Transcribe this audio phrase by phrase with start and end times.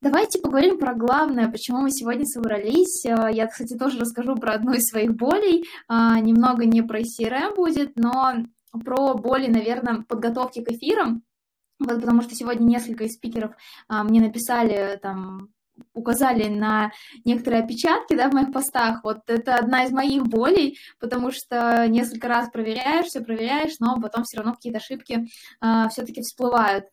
[0.00, 3.04] Давайте поговорим про главное, почему мы сегодня собрались.
[3.04, 5.64] Э, я, кстати, тоже расскажу про одну из своих болей.
[5.88, 8.36] А, немного не про CRM будет, но
[8.84, 11.24] про боли, наверное, подготовки к эфирам.
[11.80, 13.52] Вот, потому что сегодня несколько из спикеров
[13.88, 15.48] а, мне написали там
[15.94, 16.92] указали на
[17.24, 19.02] некоторые опечатки да, в моих постах.
[19.04, 24.24] Вот это одна из моих болей, потому что несколько раз проверяешь, все проверяешь, но потом
[24.24, 25.26] все равно какие-то ошибки
[25.60, 26.86] э, все-таки всплывают.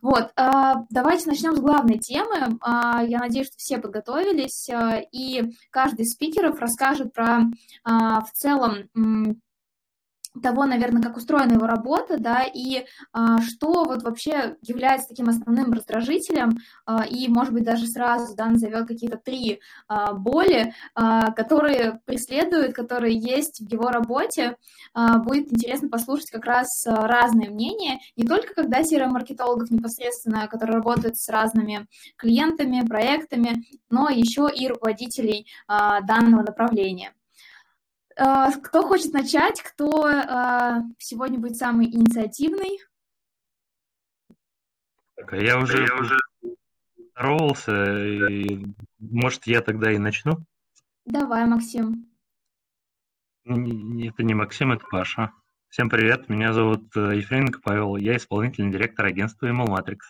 [0.00, 2.58] Вот, э, давайте начнем с главной темы.
[2.64, 7.44] Э, я надеюсь, что все подготовились, э, и каждый из спикеров расскажет про э,
[7.84, 8.88] в целом
[10.40, 15.72] того, наверное, как устроена его работа, да, и а, что вот вообще является таким основным
[15.72, 22.00] раздражителем, а, и, может быть, даже сразу, да, назовет какие-то три а, боли, а, которые
[22.06, 24.56] преследуют, которые есть в его работе.
[24.94, 30.76] А, будет интересно послушать как раз а, разные мнения, не только когда CRM-маркетологов непосредственно, которые
[30.76, 37.12] работают с разными клиентами, проектами, но еще и руководителей а, данного направления.
[38.16, 39.62] А, кто хочет начать?
[39.62, 42.78] Кто а, сегодня будет самый инициативный?
[45.16, 46.16] Так, а я уже, я уже
[47.14, 48.66] здоровался, и,
[48.98, 50.38] может, я тогда и начну?
[51.04, 52.08] Давай, Максим.
[53.44, 55.32] Это не Максим, это Паша.
[55.68, 60.00] Всем привет, меня зовут э, Ефременко Павел, я исполнительный директор агентства Email Matrix.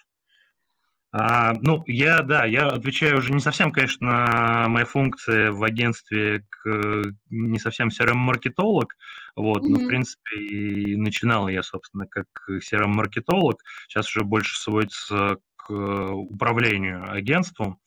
[1.15, 6.47] А, ну, я, да, я отвечаю уже не совсем, конечно, на мои функции в агентстве,
[6.49, 8.97] к, не совсем CRM-маркетолог,
[9.37, 9.69] вот, mm-hmm.
[9.69, 13.57] но, в принципе, и начинал я, собственно, как CRM-маркетолог,
[13.89, 17.79] сейчас уже больше сводится к управлению агентством,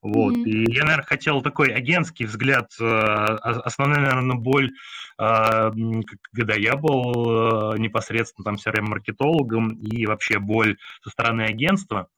[0.00, 0.36] вот.
[0.36, 0.44] Mm-hmm.
[0.44, 2.70] И я, наверное, хотел такой агентский взгляд.
[2.80, 4.70] Э, основная, наверное, боль,
[5.20, 5.70] э,
[6.32, 12.08] когда я был э, непосредственно там CRM-маркетологом и вообще боль со стороны агентства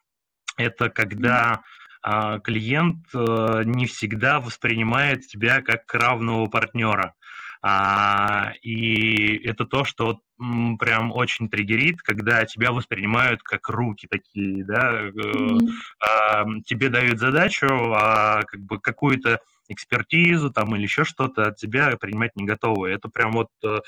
[0.61, 1.63] это когда
[2.03, 7.15] а, клиент а, не всегда воспринимает тебя как равного партнера.
[7.63, 15.09] А, и это то, что прям очень триггерит, когда тебя воспринимают как руки такие, да,
[15.11, 16.63] mm-hmm.
[16.65, 22.35] тебе дают задачу, а как бы какую-то экспертизу там или еще что-то от тебя принимать
[22.37, 22.89] не готовы.
[22.91, 23.81] Это прям вот э,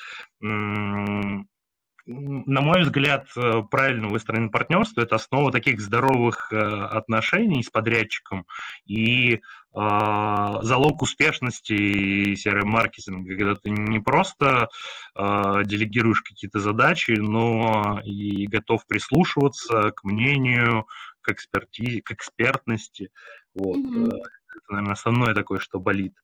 [2.07, 8.47] на мой взгляд, э, правильно выстроено партнерство– это основа таких здоровых э, отношений с подрядчиком
[8.87, 9.39] и э,
[9.73, 14.69] залог успешности CRM-маркетинга, когда ты не просто
[15.15, 20.87] делегируешь какие-то задачи, но и готов прислушиваться к мнению,
[21.21, 23.11] к экспертизе, к экспертности.
[23.55, 23.77] Вот.
[23.77, 24.07] Mm-hmm.
[24.09, 26.15] Это, наверное, основное такое, что болит.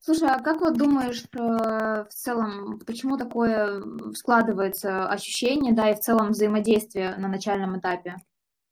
[0.00, 3.82] Слушай, а как вот думаешь, э, в целом, почему такое
[4.14, 8.16] складывается ощущение, да, и в целом взаимодействие на начальном этапе?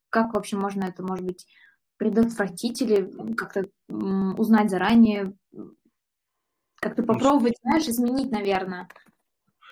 [0.09, 1.45] Как вообще можно это, может быть,
[1.97, 5.33] предотвратить или как-то узнать заранее,
[6.79, 8.87] как-то ну, попробовать, знаешь, изменить, наверное?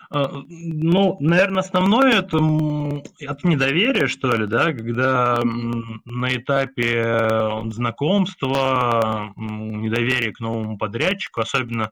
[0.09, 10.33] А, ну, наверное, основное это от недоверия, что ли, да, когда на этапе знакомства недоверие
[10.33, 11.91] к новому подрядчику, особенно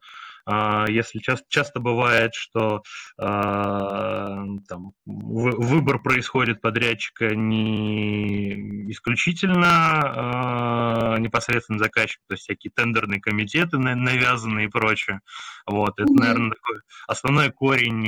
[0.88, 2.82] если часто, часто бывает, что
[3.18, 13.78] а, там, выбор происходит подрядчика не исключительно а, непосредственно заказчик, то есть всякие тендерные комитеты
[13.78, 15.20] навязанные и прочее.
[15.66, 18.02] Вот, это, наверное, такой основной корень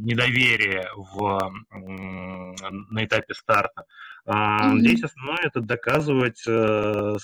[0.00, 1.52] недоверия в,
[2.90, 3.84] на этапе старта.
[4.26, 4.78] Mm-hmm.
[4.80, 7.16] Здесь основное это доказывать, э,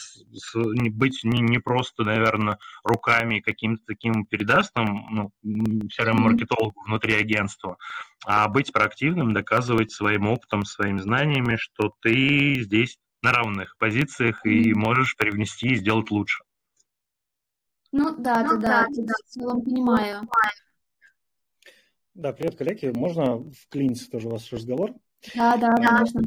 [0.54, 6.86] быть не, не просто, наверное, руками каким-то таким передастом, ну, CRM-маркетологу mm-hmm.
[6.86, 7.76] внутри агентства,
[8.24, 14.50] а быть проактивным, доказывать своим опытом, своими знаниями, что ты здесь на равных позициях mm-hmm.
[14.50, 16.44] и можешь привнести и сделать лучше.
[17.90, 20.22] Ну да, ну, да, да, да, в целом понимаю.
[22.14, 22.92] Да, привет, коллеги.
[22.94, 24.94] Можно вклиниться тоже в ваш разговор?
[25.34, 26.22] Да, да, а, конечно.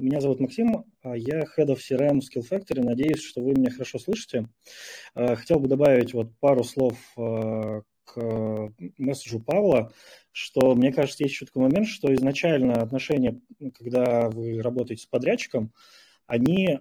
[0.00, 2.82] Меня зовут Максим, а я Head of CRM Skill Factory.
[2.82, 4.48] Надеюсь, что вы меня хорошо слышите.
[5.14, 9.92] А, хотел бы добавить вот пару слов а, к месседжу Павла,
[10.32, 13.42] что, мне кажется, есть еще такой момент, что изначально отношения,
[13.74, 15.70] когда вы работаете с подрядчиком,
[16.26, 16.80] они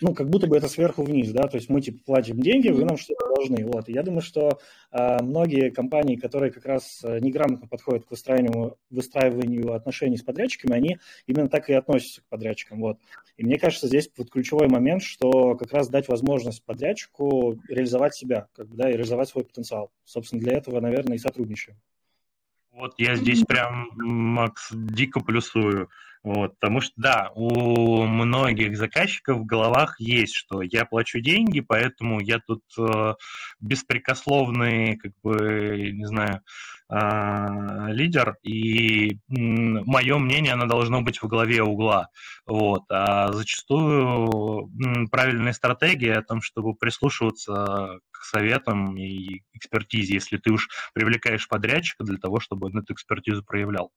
[0.00, 2.84] ну, как будто бы это сверху вниз, да, то есть мы, типа, платим деньги, вы
[2.84, 3.88] нам что-то должны, вот.
[3.88, 4.58] И я думаю, что
[4.92, 10.74] э, многие компании, которые как раз э, неграмотно подходят к выстраиванию, выстраиванию отношений с подрядчиками,
[10.74, 12.98] они именно так и относятся к подрядчикам, вот.
[13.36, 18.48] И мне кажется, здесь вот ключевой момент, что как раз дать возможность подрядчику реализовать себя,
[18.54, 19.90] как бы, да, и реализовать свой потенциал.
[20.04, 21.76] Собственно, для этого, наверное, и сотрудничаем.
[22.78, 25.90] Вот я здесь прям, Макс, дико плюсую.
[26.22, 32.20] Вот, потому что, да, у многих заказчиков в головах есть, что я плачу деньги, поэтому
[32.20, 33.14] я тут э,
[33.60, 36.42] беспрекословный, как бы, не знаю,
[36.90, 42.08] лидер, и э, мое мнение, оно должно быть в голове угла.
[42.46, 42.84] Вот.
[42.90, 50.50] А зачастую э, правильная стратегия о том, чтобы прислушиваться к советам и экспертизе, если ты
[50.50, 53.92] уж привлекаешь подрядчика для того, чтобы он эту экспертизу проявлял.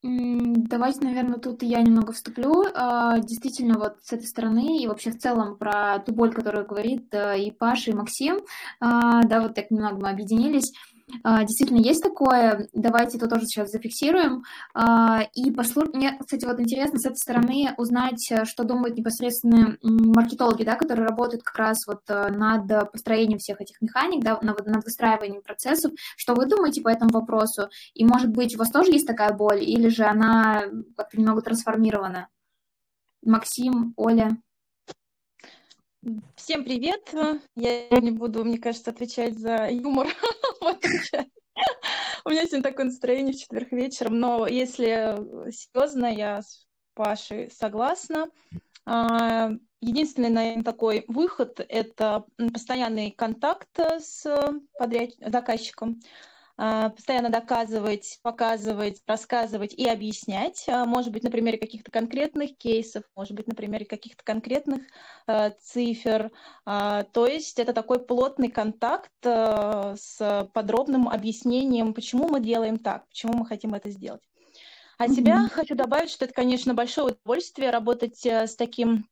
[0.00, 2.64] Давайте, наверное, тут я немного вступлю.
[2.74, 7.12] А, действительно, вот с этой стороны и вообще в целом про ту боль, которую говорит
[7.12, 8.38] э, и Паша, и Максим,
[8.78, 10.72] а, да, вот так немного мы объединились.
[11.22, 12.68] А, действительно, есть такое.
[12.72, 14.44] Давайте это тоже сейчас зафиксируем.
[14.74, 15.94] А, и послушать.
[15.94, 21.06] Мне, кстати, вот интересно с этой стороны узнать, э, что думают непосредственно маркетологи, да, которые
[21.06, 25.92] работают как раз вот э, над построением всех этих механик, да, над выстраиванием процессов.
[26.16, 27.68] Что вы думаете по этому вопросу?
[27.94, 30.64] И, может быть, у вас тоже есть такая боль, или же она
[30.96, 32.28] как-то немного трансформирована?
[33.22, 34.36] Максим, Оля.
[36.36, 37.14] Всем привет!
[37.54, 40.06] Я не буду, мне кажется, отвечать за юмор
[42.24, 45.18] У меня сегодня такое настроение в четверг вечером, но если
[45.50, 48.28] серьезно, я с Пашей согласна.
[48.86, 49.50] А,
[49.80, 54.24] единственный, наверное, такой выход– это постоянный контакт с
[54.78, 55.10] подряд...
[55.20, 56.00] заказчиком.
[56.60, 60.64] А, постоянно доказывать, показывать, рассказывать и объяснять.
[60.68, 64.82] А, может быть, на примере каких-то конкретных кейсов, может быть, на примере каких-то конкретных
[65.28, 66.32] э, цифр.
[66.66, 73.06] Э, то есть это такой плотный контакт э, с подробным объяснением, почему мы делаем так,
[73.08, 74.22] почему мы хотим это сделать.
[74.98, 75.50] От себя mm-hmm.
[75.50, 79.08] хочу добавить, что это, конечно, большое удовольствие работать с таким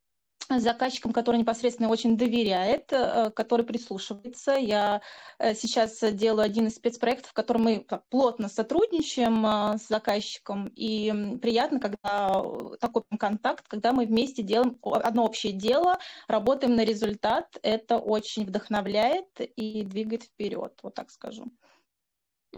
[0.49, 4.53] с заказчиком, который непосредственно очень доверяет, э, который прислушивается.
[4.53, 5.03] Я
[5.39, 11.39] э, сейчас делаю один из спецпроектов, в котором мы плотно сотрудничаем э, с заказчиком, и
[11.43, 12.43] приятно, когда
[12.81, 15.99] такой контакт, когда мы вместе делаем одно общее дело,
[16.29, 21.47] работаем на результат, это очень вдохновляет и двигает вперед, вот так скажу.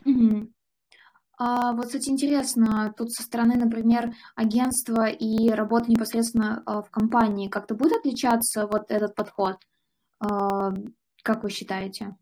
[0.05, 0.53] Mm-hmm.
[1.41, 7.49] А вот, кстати, интересно, тут со стороны, например, агентства и работы непосредственно а, в компании
[7.49, 9.57] как-то будет отличаться вот этот подход?
[10.19, 10.73] А,
[11.23, 12.17] как вы считаете?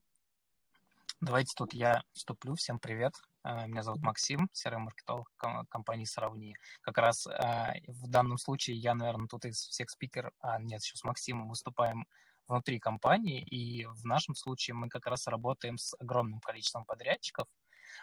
[1.23, 2.57] Давайте тут я вступлю.
[2.57, 3.15] Всем привет.
[3.43, 5.33] А, меня зовут Максим, серый маркетолог
[5.71, 6.55] компании «Сравни».
[6.83, 11.05] Как раз в данном случае я, наверное, тут из всех спикеров, а нет, еще с
[11.05, 12.05] Максимом выступаем
[12.49, 17.49] внутри компании, и в нашем случае мы как раз работаем с огромным количеством подрядчиков,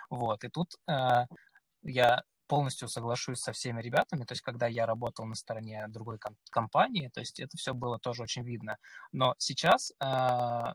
[0.09, 1.25] вот, и тут э,
[1.83, 6.37] я полностью соглашусь со всеми ребятами, то есть когда я работал на стороне другой ком-
[6.51, 8.77] компании, то есть это все было тоже очень видно.
[9.11, 10.73] Но сейчас э,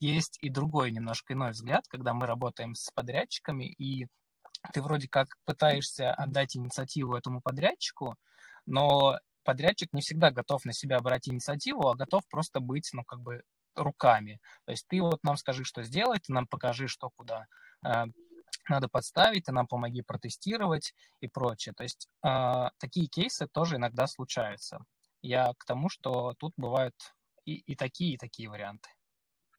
[0.00, 4.08] есть и другой немножко иной взгляд, когда мы работаем с подрядчиками, и
[4.72, 8.16] ты вроде как пытаешься отдать инициативу этому подрядчику,
[8.66, 13.20] но подрядчик не всегда готов на себя брать инициативу, а готов просто быть, ну, как
[13.20, 13.42] бы
[13.76, 14.40] руками.
[14.64, 17.46] То есть ты вот нам скажи, что сделать, ты нам покажи, что куда
[17.84, 18.04] э,
[18.68, 21.74] надо подставить, ты нам помоги протестировать и прочее.
[21.76, 24.78] То есть э, такие кейсы тоже иногда случаются.
[25.22, 26.94] Я к тому, что тут бывают
[27.44, 28.90] и, и такие, и такие варианты.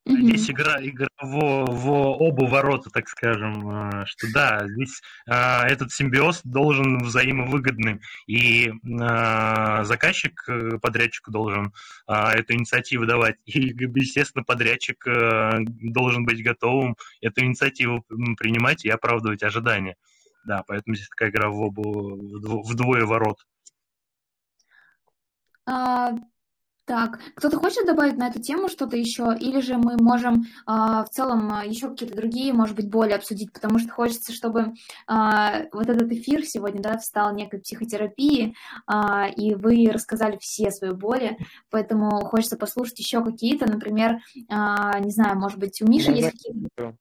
[0.09, 5.91] Здесь игра, игра в, в оба ворота, так скажем, а, что да, здесь а, этот
[5.91, 8.71] симбиоз должен взаимовыгодным, и
[9.01, 11.73] а, заказчик э, подрядчику должен
[12.07, 18.05] эту инициативу давать, и, естественно, подрядчик э, должен быть готовым эту инициативу
[18.37, 19.97] принимать и оправдывать ожидания.
[20.45, 23.45] Да, поэтому здесь такая игра в оба, в двое ворот.
[25.65, 26.11] А,
[26.87, 31.09] так, кто-то хочет добавить на эту тему что-то еще, или же мы можем а, в
[31.09, 34.73] целом а, еще какие-то другие, может быть, боли обсудить, потому что хочется, чтобы
[35.05, 38.55] а, вот этот эфир сегодня, да, стал некой психотерапией,
[38.87, 41.37] а, и вы рассказали все свои боли,
[41.69, 46.95] поэтому хочется послушать еще какие-то, например, а, не знаю, может быть, у Миши есть какие-то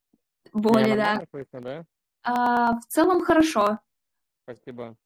[0.52, 1.22] боли, да.
[1.30, 1.84] Слышно, да?
[2.24, 3.78] А, в целом хорошо.
[4.42, 4.96] Спасибо.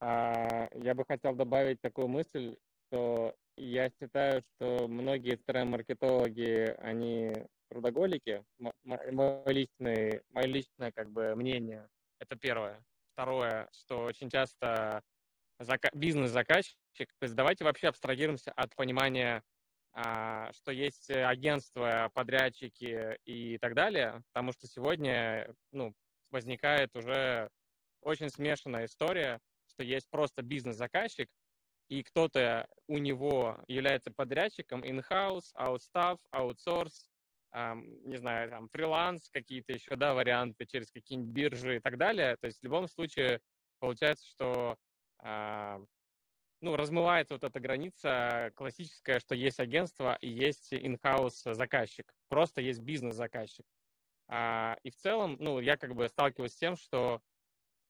[0.00, 2.56] А, я бы хотел добавить такую мысль,
[2.88, 7.32] что я считаю, что многие CRM-маркетологи, они
[7.68, 8.44] трудоголики.
[8.82, 11.88] Мое личное, мое личное как бы мнение.
[12.18, 12.84] Это первое.
[13.12, 15.02] Второе, что очень часто
[15.60, 16.76] зака- бизнес-заказчик,
[17.18, 19.42] то есть давайте вообще абстрагируемся от понимания,
[19.92, 25.94] а, что есть агентства, подрядчики и так далее, потому что сегодня ну,
[26.30, 27.48] возникает уже
[28.00, 31.28] очень смешанная история, что есть просто бизнес-заказчик,
[31.88, 37.08] и кто-то у него является подрядчиком in-house, outstaff, outsource,
[38.04, 42.36] не знаю, там, фриланс, какие-то еще, да, варианты через какие-нибудь биржи и так далее.
[42.40, 43.40] То есть в любом случае
[43.78, 44.76] получается, что
[45.18, 45.80] а,
[46.60, 52.12] ну, размывается вот эта граница классическая, что есть агентство и есть in-house заказчик.
[52.28, 53.66] Просто есть бизнес-заказчик.
[54.28, 57.20] А, и в целом, ну, я как бы сталкиваюсь с тем, что,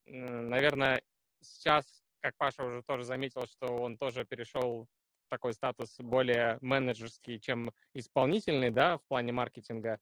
[0.04, 1.02] наверное,
[1.40, 4.86] сейчас, как Паша уже тоже заметил, что он тоже перешел
[5.26, 9.98] в такой статус более менеджерский, чем исполнительный, да, в плане маркетинга.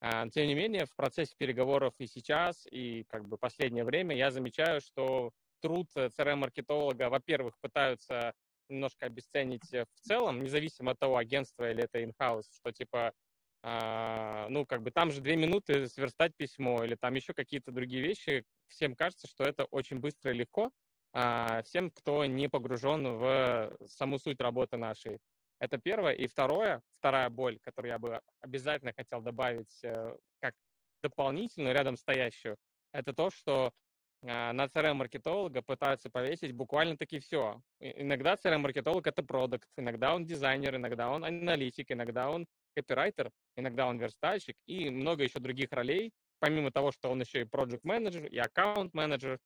[0.00, 4.30] А, тем не менее, в процессе переговоров и сейчас, и как бы последнее время я
[4.30, 8.32] замечаю, что труд CRM-маркетолога, во-первых, пытаются
[8.70, 13.12] немножко обесценить в целом, независимо от того, агентства или это in-house, что типа,
[13.62, 18.02] а, ну, как бы там же две минуты сверстать письмо или там еще какие-то другие
[18.02, 18.46] вещи.
[18.68, 20.70] Всем кажется, что это очень быстро и легко.
[21.12, 25.18] А, всем, кто не погружен в саму суть работы нашей.
[25.58, 26.12] Это первое.
[26.12, 30.54] И второе, вторая боль, которую я бы обязательно хотел добавить э, как
[31.02, 32.56] дополнительную, рядом стоящую,
[32.92, 33.72] это то, что
[34.26, 37.60] а, на CRM-маркетолога пытаются повесить буквально-таки все.
[37.80, 43.98] Иногда CRM-маркетолог— это продукт, иногда он дизайнер, иногда он аналитик, иногда он копирайтер, иногда он
[43.98, 48.38] верстальщик и много еще других ролей, помимо того, что он еще и project менеджер и
[48.38, 49.38] аккаунт-менеджер.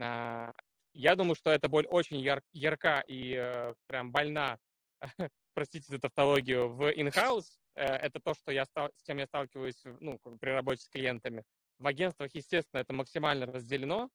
[0.00, 0.52] А,
[0.96, 4.58] я думаю, что эта боль очень яр ярка и э, прям больна,
[5.54, 7.58] простите за тавтологию, в in-house.
[7.74, 11.44] Э, это то, что я стал, с чем я сталкиваюсь ну, при работе с клиентами.
[11.78, 14.08] В агентствах, естественно, это максимально разделено,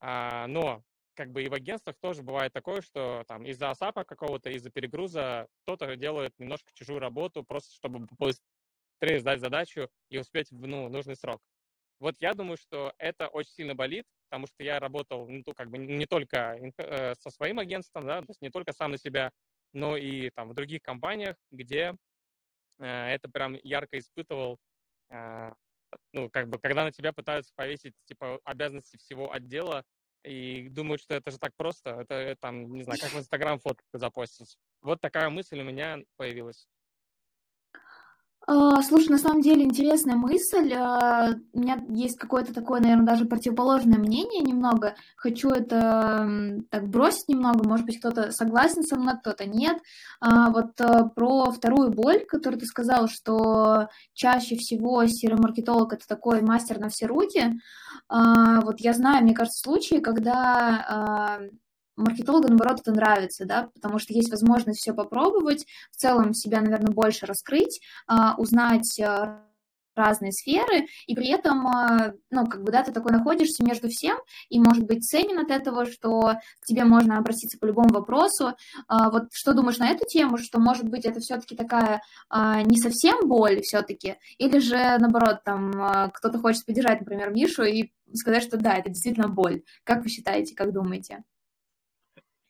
[0.00, 0.82] а, но
[1.14, 5.46] как бы и в агентствах тоже бывает такое, что там из-за осапа какого-то, из-за перегруза
[5.62, 11.14] кто-то делает немножко чужую работу, просто чтобы быстрее сдать задачу и успеть в ну, нужный
[11.14, 11.40] срок.
[12.00, 15.78] Вот я думаю, что это очень сильно болит, потому что я работал ну, как бы
[15.78, 19.30] не только э, со своим агентством, да, то есть не только сам на себя,
[19.72, 21.94] но и там в других компаниях, где
[22.80, 24.58] э, это прям ярко испытывал,
[25.10, 25.52] э,
[26.12, 29.84] ну, как бы, когда на тебя пытаются повесить, типа, обязанности всего отдела,
[30.24, 33.84] и думают, что это же так просто, это, там, не знаю, как в Инстаграм фотку
[33.92, 34.56] запостить.
[34.80, 36.66] Вот такая мысль у меня появилась.
[38.46, 40.72] А, слушай, на самом деле интересная мысль.
[40.74, 44.96] А, у меня есть какое-то такое, наверное, даже противоположное мнение немного.
[45.16, 46.28] Хочу это
[46.70, 47.66] так бросить немного.
[47.66, 49.78] Может быть, кто-то согласен со мной, кто-то нет.
[50.20, 50.74] А, вот
[51.14, 57.06] про вторую боль, которую ты сказал, что чаще всего серомаркетолог это такой мастер на все
[57.06, 57.54] руки.
[58.10, 61.40] Вот я знаю, мне кажется, случаи, когда
[61.96, 66.92] маркетологу, наоборот, это нравится, да, потому что есть возможность все попробовать, в целом себя, наверное,
[66.92, 69.42] больше раскрыть, а, узнать а,
[69.94, 74.18] разные сферы, и при этом, а, ну, как бы, да, ты такой находишься между всем,
[74.48, 78.54] и, может быть, ценен от этого, что к тебе можно обратиться по любому вопросу.
[78.88, 82.02] Вот что думаешь на эту тему, что, может быть, это все-таки такая
[82.64, 88.42] не совсем боль все-таки, или же, наоборот, там, кто-то хочет поддержать, например, Мишу и сказать,
[88.42, 89.62] что да, это действительно боль.
[89.84, 91.22] Как вы считаете, как думаете?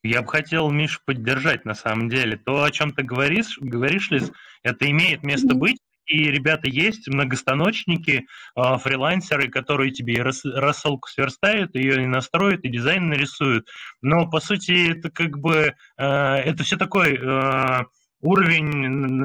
[0.04, 2.36] Я бы хотел, Миш, поддержать на самом деле.
[2.36, 4.30] То, о чем ты говоришь, говоришь, Лиз,
[4.62, 5.78] это имеет место быть.
[6.04, 12.68] И ребята есть, многостаночники, э, фрилансеры, которые тебе рас, рассылку сверстают, ее и настроят, и
[12.68, 13.66] дизайн нарисуют.
[14.02, 17.86] Но, по сути, это как бы, э, это все такое...
[18.24, 18.68] Уровень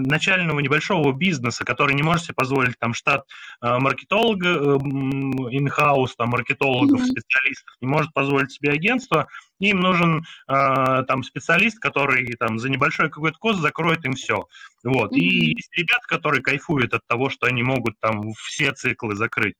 [0.07, 3.25] начального небольшого бизнеса, который не может себе позволить там штат
[3.61, 4.77] э, маркетолога, э,
[5.55, 9.29] in-house, там маркетологов, специалистов, не может позволить себе агентство,
[9.59, 14.47] им нужен э, там специалист, который там за небольшой какой-то кост закроет им все.
[14.83, 15.13] Вот.
[15.13, 19.55] И есть ребята, которые кайфуют от того, что они могут там все циклы закрыть.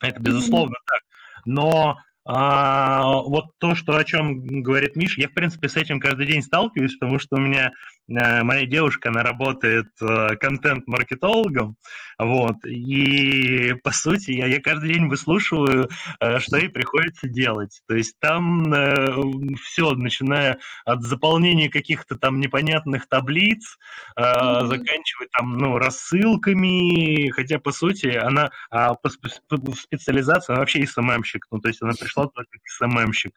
[0.00, 1.02] Это безусловно так.
[1.44, 6.26] Но а, вот то, что о чем говорит Миш, я, в принципе, с этим каждый
[6.26, 7.72] день сталкиваюсь, потому что у меня
[8.08, 11.76] э, моя девушка, она работает э, контент-маркетологом,
[12.18, 15.88] вот, и, по сути, я, я каждый день выслушиваю,
[16.20, 17.80] э, что ей приходится делать.
[17.88, 19.12] То есть там э,
[19.60, 23.78] все, начиная от заполнения каких-то там непонятных таблиц,
[24.16, 24.66] э, mm-hmm.
[24.66, 29.10] заканчивая там, ну, рассылками, хотя, по сути, она а, по,
[29.48, 33.32] по специализации, она вообще СММщик, ну, то есть она пришла только как СММщик.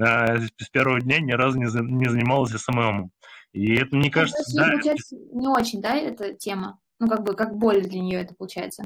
[0.00, 3.12] А, с первого дня ни разу не, не занималась СММом.
[3.52, 5.36] И это, мне кажется, ну, да, получается, это...
[5.36, 6.78] не очень, да, эта тема?
[6.98, 8.84] Ну, как бы, как боль для нее это получается.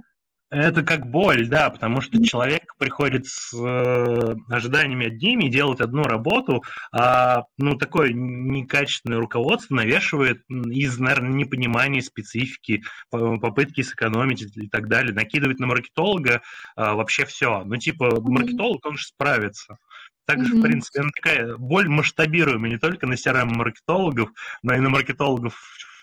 [0.52, 6.62] Это как боль, да, потому что человек приходит с э, ожиданиями одними, делает одну работу,
[6.92, 15.14] а ну, такое некачественное руководство навешивает из, наверное, непонимания специфики, попытки сэкономить и так далее,
[15.14, 16.40] накидывает на маркетолога э,
[16.76, 17.64] вообще все.
[17.64, 19.78] Ну, типа, маркетолог, он же справится.
[20.26, 20.58] Также, mm-hmm.
[20.58, 24.28] в принципе, она такая боль масштабируемая не только на CRM-маркетологов,
[24.62, 25.54] но и на маркетологов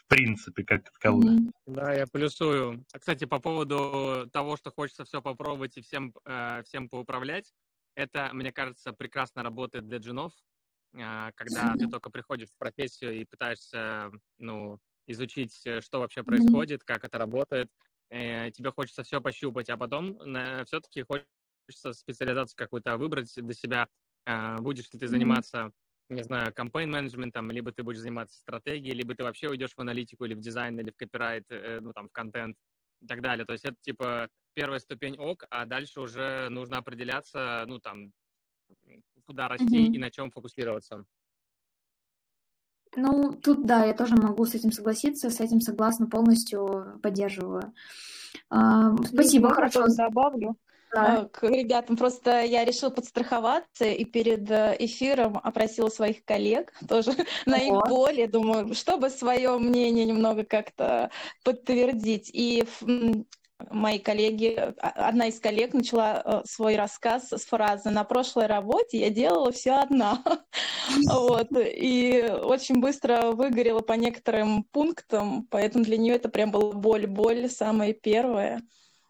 [0.09, 1.39] принципе, как таковых.
[1.39, 1.51] Mm-hmm.
[1.67, 2.83] Да, я плюсую.
[2.91, 7.53] Кстати, по поводу того, что хочется все попробовать и всем, э, всем поуправлять,
[7.95, 10.33] это, мне кажется, прекрасно работает для джинов,
[10.93, 16.83] э, когда ты только приходишь в профессию и пытаешься, ну, изучить, э, что вообще происходит,
[16.83, 17.69] как это работает.
[18.09, 23.87] Э, тебе хочется все пощупать, а потом э, все-таки хочется специализацию какую-то выбрать для себя.
[24.25, 25.71] Э, будешь ли ты заниматься
[26.09, 30.25] не знаю, кампейн менеджментом, либо ты будешь заниматься стратегией, либо ты вообще уйдешь в аналитику
[30.25, 32.55] или в дизайн, или в копирайт, э, ну, там, в контент
[33.01, 33.45] и так далее.
[33.45, 38.11] То есть это, типа, первая ступень ок, а дальше уже нужно определяться, ну, там,
[39.25, 39.95] куда расти mm-hmm.
[39.95, 41.05] и на чем фокусироваться.
[42.95, 47.73] Ну, тут, да, я тоже могу с этим согласиться, с этим согласна полностью, поддерживаю.
[48.49, 49.85] А, спасибо, хорошо.
[49.95, 50.57] Добавлю
[50.93, 51.29] да.
[51.31, 51.97] к ребятам.
[51.97, 57.23] Просто я решила подстраховаться и перед э, эфиром опросила своих коллег тоже Ого.
[57.45, 58.25] на их боли.
[58.25, 61.11] Думаю, чтобы свое мнение немного как-то
[61.43, 62.29] подтвердить.
[62.33, 62.65] И
[63.69, 68.99] мои коллеги, а, одна из коллег начала э, свой рассказ с фразы «На прошлой работе
[68.99, 70.23] я делала все одна».
[71.11, 71.49] вот.
[71.51, 77.93] И очень быстро выгорела по некоторым пунктам, поэтому для нее это прям была боль-боль самая
[77.93, 78.61] первая.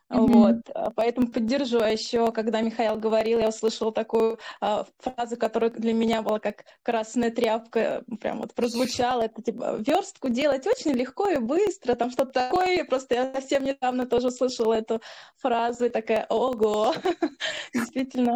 [0.10, 0.28] Mm-hmm.
[0.28, 1.80] Вот, а, поэтому поддержу.
[1.80, 6.66] А еще, когда Михаил говорил, я услышала такую а, фразу, которая для меня была как
[6.82, 9.24] красная тряпка, прям вот прозвучала.
[9.24, 12.86] Это типа верстку делать очень легко и быстро, там что-то такое.
[12.86, 15.00] Просто я совсем недавно тоже услышала эту
[15.38, 16.94] фразу и такая, ого,
[17.74, 18.36] действительно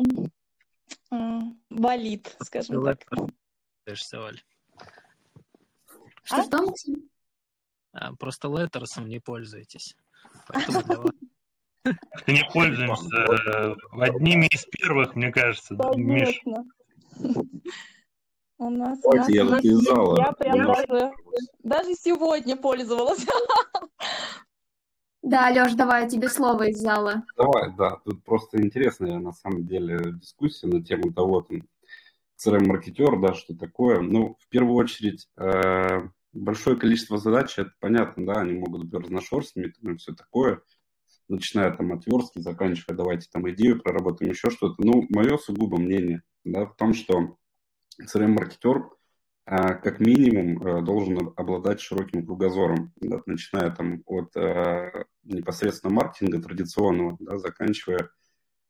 [1.69, 3.03] болит, скажем так.
[6.23, 7.09] Что, что, Максим?
[8.19, 9.97] Просто леттерсом не пользуйтесь.
[10.47, 11.11] Поэтому для вас
[12.27, 16.41] не пользуемся э, одними из первых, мне кажется, Миш.
[18.59, 21.11] У нас, у нас я, есть, я прям даже,
[21.63, 23.25] даже сегодня пользовалась.
[25.21, 27.23] Да, Леш, давай тебе слово из зала.
[27.37, 27.97] Давай, да.
[28.03, 31.63] Тут просто интересная, на самом деле, дискуссия на тему того, там,
[32.37, 34.01] CRM-маркетер, да, что такое.
[34.01, 39.73] Ну, в первую очередь, э, большое количество задач, это понятно, да, они могут быть разношерстными,
[39.81, 40.61] там, и все такое
[41.27, 44.75] начиная там от верстки, заканчивая давайте там идею проработаем, еще что-то.
[44.77, 47.37] Ну, мое сугубо мнение да, в том, что
[48.01, 48.89] CRM-маркетер
[49.45, 56.41] а, как минимум а, должен обладать широким кругозором, да, начиная там от а, непосредственно маркетинга
[56.41, 58.09] традиционного, да, заканчивая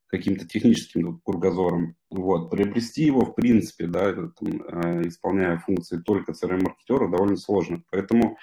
[0.08, 1.96] каким-то техническим кругозором.
[2.12, 2.52] Вот.
[2.52, 7.84] Приобрести его, в принципе, да, там, исполняя функции только CRM-маркетера, довольно сложно.
[7.90, 8.38] Поэтому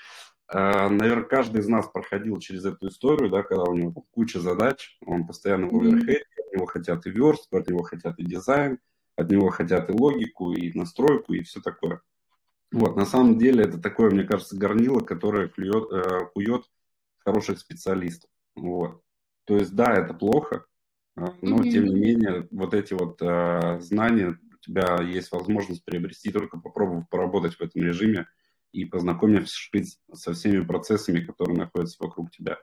[0.52, 5.26] Наверное, каждый из нас проходил через эту историю, да, когда у него куча задач, он
[5.26, 8.78] постоянно в оверхеде, от него хотят и верстку, от него хотят и дизайн,
[9.16, 12.00] от него хотят и логику, и настройку, и все такое.
[12.72, 16.64] Вот, на самом деле это такое, мне кажется, горнило, которое клюет, э, кует
[17.18, 18.30] хороших специалистов.
[18.54, 19.02] Вот.
[19.44, 20.64] То есть, да, это плохо,
[21.16, 21.70] а, но mm-hmm.
[21.70, 27.08] тем не менее, вот эти вот э, знания у тебя есть возможность приобрести, только попробовав
[27.08, 28.26] поработать в этом режиме,
[28.72, 32.58] и познакомившись со всеми процессами, которые находятся вокруг тебя.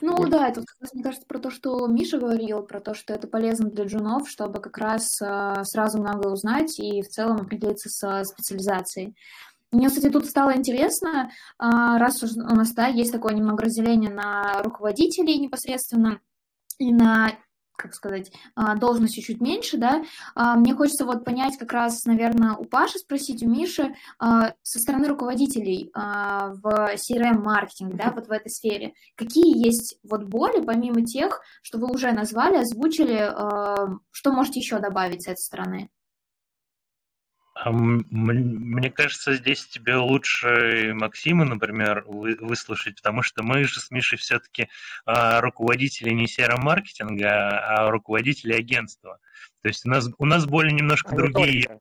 [0.00, 0.30] Ну вот.
[0.30, 3.84] да, это, мне кажется, про то, что Миша говорил, про то, что это полезно для
[3.84, 9.14] джунов, чтобы как раз э, сразу много узнать и в целом определиться со специализацией.
[9.70, 14.62] Мне, кстати, тут стало интересно, э, раз у нас да, есть такое немного разделение на
[14.62, 16.20] руководителей непосредственно
[16.78, 17.32] и на
[17.76, 22.54] как сказать, а, должности чуть меньше, да, а, мне хочется вот понять как раз, наверное,
[22.54, 28.50] у Паши спросить, у Миши а, со стороны руководителей в CRM-маркетинге, да, вот в этой
[28.50, 33.32] сфере, какие есть вот боли, помимо тех, что вы уже назвали, озвучили,
[34.10, 35.90] что можете еще добавить с этой стороны?
[37.70, 44.68] Мне кажется, здесь тебе лучше Максима, например, выслушать, потому что мы же с Мишей все-таки
[45.06, 49.18] а, руководители не серо-маркетинга, а руководители агентства.
[49.62, 51.56] То есть у нас, у нас более немножко а другие...
[51.56, 51.80] Не только.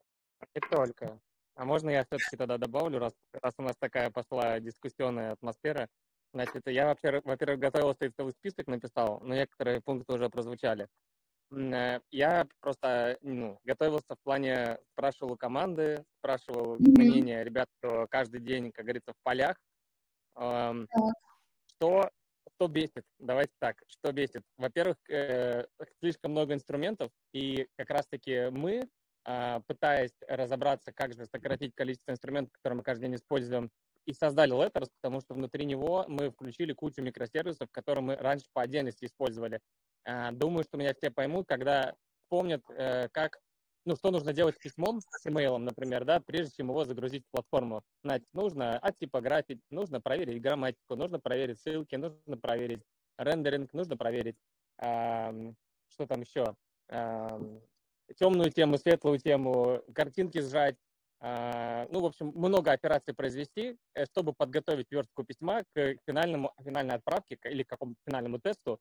[0.55, 1.19] Не только.
[1.55, 5.87] А можно я все-таки тогда добавлю, раз, раз у нас такая пошла дискуссионная атмосфера?
[6.33, 10.87] Значит, я вообще, во-первых, готовился тестовый список написал, но некоторые пункты уже прозвучали.
[11.55, 16.97] Э, я просто ну, готовился в плане, спрашивал у команды, спрашивал mm-hmm.
[16.97, 19.57] мнение ребят, кто каждый день, как говорится, в полях.
[20.35, 20.87] Эм,
[21.67, 22.09] что,
[22.55, 23.03] что бесит?
[23.19, 24.43] Давайте так, что бесит?
[24.57, 25.65] Во-первых, э,
[25.99, 28.89] слишком много инструментов, и как раз-таки мы,
[29.25, 33.69] э, пытаясь разобраться, как же сократить количество инструментов, которые мы каждый день используем,
[34.05, 38.61] и создали Letters, потому что внутри него мы включили кучу микросервисов, которые мы раньше по
[38.61, 39.61] отдельности использовали.
[40.05, 41.95] Э, думаю, что меня все поймут, когда
[42.29, 43.39] помнят, э, как
[43.85, 47.31] ну, что нужно делать с письмом, с имейлом, например, да, прежде чем его загрузить в
[47.31, 47.83] платформу.
[48.03, 52.81] Значит, нужно оттипографить, нужно проверить грамматику, нужно проверить ссылки, нужно проверить
[53.17, 54.37] рендеринг, нужно проверить,
[54.81, 55.53] э,
[55.89, 56.55] что там еще,
[56.89, 57.59] э,
[58.17, 60.77] темную тему, светлую тему, картинки сжать,
[61.19, 66.95] э, ну, в общем, много операций произвести, э, чтобы подготовить верстку письма к финальному, финальной
[66.95, 68.79] отправке или к какому-то финальному тесту,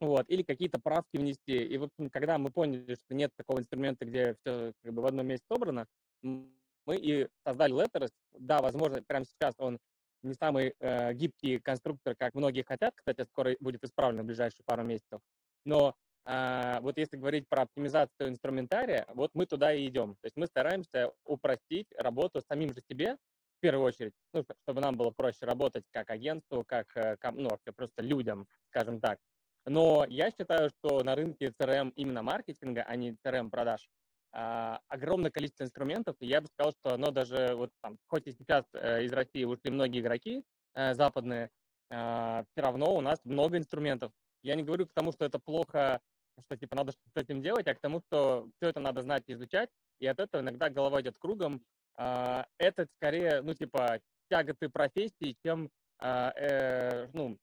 [0.00, 1.56] вот, или какие-то правки внести.
[1.56, 5.26] И вот когда мы поняли, что нет такого инструмента, где все как бы в одном
[5.26, 5.86] месте собрано,
[6.22, 8.10] мы и создали Letters.
[8.32, 9.78] Да, возможно, прямо сейчас он
[10.22, 14.82] не самый э, гибкий конструктор, как многие хотят, кстати, скоро будет исправлен в ближайшие пару
[14.82, 15.20] месяцев.
[15.64, 20.14] Но э, вот если говорить про оптимизацию инструментария, вот мы туда и идем.
[20.20, 23.16] То есть мы стараемся упростить работу самим же себе,
[23.58, 28.02] в первую очередь, ну, чтобы нам было проще работать как агентству, как э, ну, просто
[28.02, 29.18] людям, скажем так.
[29.66, 33.88] Но я считаю, что на рынке CRM именно маркетинга, а не CRM продаж,
[34.32, 38.64] а, огромное количество инструментов, я бы сказал, что оно даже, вот там, хоть и сейчас
[38.74, 41.50] э, из России ушли многие игроки э, западные,
[41.88, 44.12] а, все равно у нас много инструментов.
[44.42, 46.00] Я не говорю к тому, что это плохо,
[46.44, 49.22] что типа надо что-то с этим делать, а к тому, что все это надо знать
[49.28, 51.62] и изучать, и от этого иногда голова идет кругом.
[51.96, 57.38] А, это скорее, ну, типа, тяготы профессии, чем, э, ну,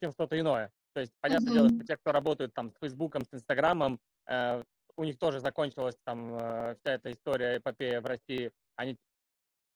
[0.00, 0.70] чем что-то иное.
[0.92, 1.54] То есть, понятное mm-hmm.
[1.54, 4.62] дело, что те, кто работают там с Фейсбуком, с Инстаграмом, э,
[4.96, 8.52] у них тоже закончилась там э, вся эта история, эпопея в России.
[8.76, 8.96] Они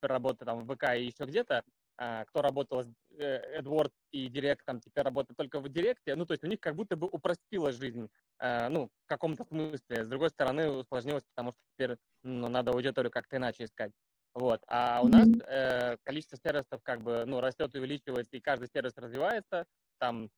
[0.02, 1.62] работают там в ВК и еще где-то.
[1.98, 6.14] Э, кто работал с э, AdWords и Директом, теперь работает только в Директе.
[6.16, 8.08] Ну, то есть у них как будто бы упростилась жизнь,
[8.40, 10.04] э, ну, в каком-то смысле.
[10.04, 13.92] С другой стороны, усложнилось, потому что теперь ну, надо аудиторию как-то иначе искать.
[14.34, 14.60] Вот.
[14.66, 19.64] А у нас э, количество сервисов как бы, ну, растет, увеличивается, и каждый сервис развивается.
[19.98, 20.28] Там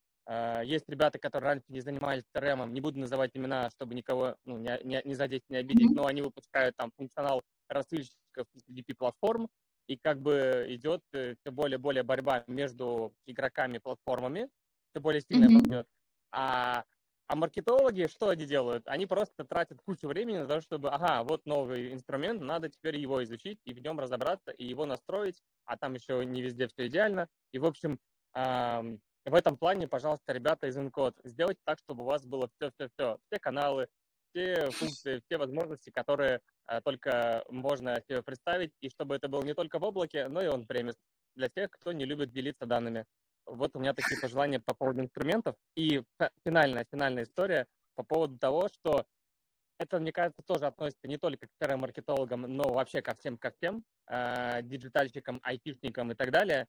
[0.64, 4.78] есть ребята, которые раньше не занимались CRM, не буду называть имена, чтобы никого ну, не,
[4.82, 9.48] не, не задеть, не обидеть, но они выпускают там функционал рассыльщиков DP-платформ,
[9.86, 14.48] и как бы идет э, все более более борьба между игроками платформами,
[14.90, 15.68] все более сильная mm-hmm.
[15.68, 15.86] идет.
[16.32, 16.84] А,
[17.28, 18.86] а маркетологи что они делают?
[18.86, 23.22] Они просто тратят кучу времени на то, чтобы, ага, вот новый инструмент, надо теперь его
[23.24, 27.28] изучить и в нем разобраться, и его настроить, а там еще не везде все идеально.
[27.52, 27.98] И, в общем,
[29.26, 33.40] в этом плане, пожалуйста, ребята из Encode, сделайте так, чтобы у вас было все-все-все, все
[33.40, 33.88] каналы,
[34.30, 39.54] все функции, все возможности, которые э, только можно себе представить, и чтобы это было не
[39.54, 40.94] только в облаке, но и on-premise
[41.34, 43.04] для тех, кто не любит делиться данными.
[43.46, 45.56] Вот у меня такие пожелания по поводу инструментов.
[45.76, 46.02] И
[46.44, 49.06] финальная, финальная история по поводу того, что
[49.78, 53.84] это, мне кажется, тоже относится не только к CRM-маркетологам, но вообще ко всем, ко всем,
[54.08, 56.66] э, диджитальщикам, айтишникам и так далее.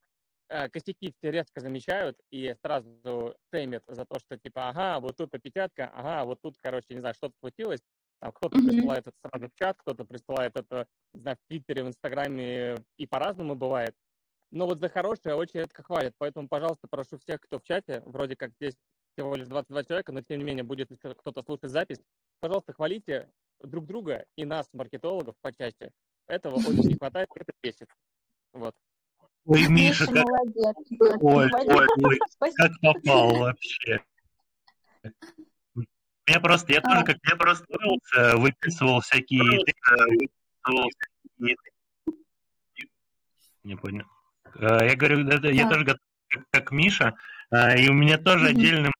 [0.50, 5.34] Э, косяки все резко замечают и сразу шеймят за то, что типа, ага, вот тут
[5.34, 7.82] опечатка, ага, вот тут, короче, не знаю, что-то случилось.
[8.20, 8.68] Там кто-то mm-hmm.
[8.70, 13.06] присылает это сразу в чат, кто-то присылает это, не знаю, в Твиттере, в Инстаграме, и
[13.06, 13.94] по-разному бывает.
[14.52, 18.38] Но вот за хорошее очень редко хвалят, поэтому, пожалуйста, прошу всех, кто в чате, вроде
[18.38, 18.76] как здесь
[19.14, 22.00] всего лишь 22 человека, но тем не менее будет кто-то слушать запись,
[22.40, 23.30] пожалуйста, хвалите
[23.60, 25.92] друг друга и нас, маркетологов, почаще.
[26.28, 27.90] Этого очень не хватает, это бесит.
[28.54, 28.74] Вот.
[29.48, 30.26] Ой, Миша, как...
[31.22, 32.20] Ой, ой, ой,
[32.58, 34.02] как попал вообще.
[36.28, 37.66] Я просто, я тоже, как я просто
[38.36, 39.64] выписывал всякие...
[43.64, 44.06] Не понял.
[44.56, 46.02] Э, я говорю, я тоже готов,
[46.52, 47.16] как Миша,
[47.52, 48.92] э, и у меня тоже отдельным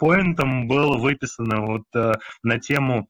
[0.00, 3.08] поинтом было выписано вот э, на тему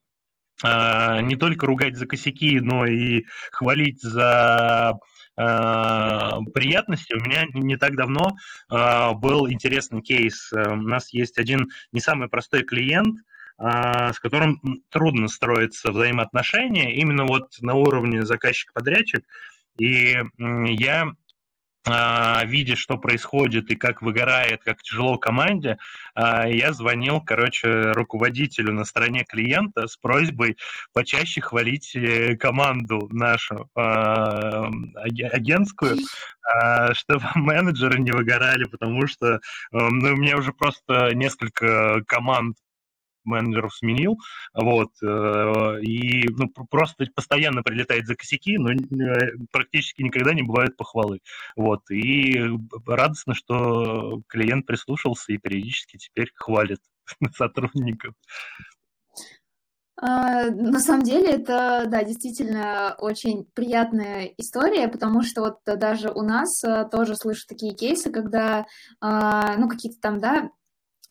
[0.63, 7.13] не только ругать за косяки, но и хвалить за Э, приятности.
[7.13, 8.35] У меня не так давно
[8.69, 10.51] э, был интересный кейс.
[10.53, 13.17] Э, у нас есть один не самый простой клиент,
[13.55, 19.23] с которым трудно строиться взаимоотношения именно вот на уровне заказчик-подрядчик.
[19.77, 21.11] И я
[21.85, 25.77] видя, что происходит и как выгорает, как тяжело команде,
[26.15, 30.57] а, я звонил, короче, руководителю на стороне клиента с просьбой
[30.93, 34.69] почаще хвалить э, команду нашу а,
[35.31, 35.97] агентскую,
[36.93, 39.39] чтобы менеджеры не выгорали, потому что
[39.71, 42.57] ну, у меня уже просто несколько команд
[43.25, 44.17] менеджеров сменил,
[44.53, 50.77] вот, э, и ну, просто постоянно прилетает за косяки, но э, практически никогда не бывает
[50.77, 51.19] похвалы,
[51.55, 52.41] вот, и
[52.85, 56.79] радостно, что клиент прислушался и периодически теперь хвалит
[57.35, 58.13] сотрудников.
[59.95, 66.23] А, на самом деле это, да, действительно очень приятная история, потому что вот даже у
[66.23, 68.65] нас э, тоже слышу такие кейсы, когда,
[68.99, 70.49] а, ну, какие-то там, да,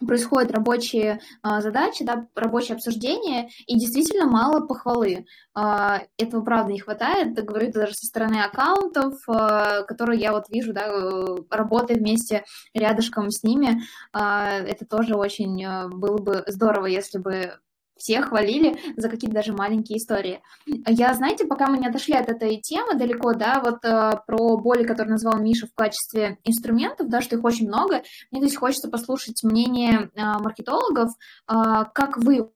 [0.06, 5.26] происходят рабочие а, задачи, да, рабочие обсуждения, и действительно мало похвалы.
[5.54, 10.48] А, этого, правда, не хватает, говорю это даже со стороны аккаунтов, а, которые я вот
[10.48, 16.44] вижу, да, э, работая вместе рядышком с ними, а, это тоже очень а, было бы
[16.46, 17.52] здорово, если бы
[17.96, 20.42] все хвалили за какие-то даже маленькие истории.
[20.66, 24.84] Я, знаете, пока мы не отошли от этой темы далеко, да, вот э, про боли,
[24.84, 29.42] которые назвал Миша в качестве инструментов, да, что их очень много, мне здесь хочется послушать
[29.42, 31.10] мнение э, маркетологов,
[31.48, 31.54] э,
[31.94, 32.50] как вы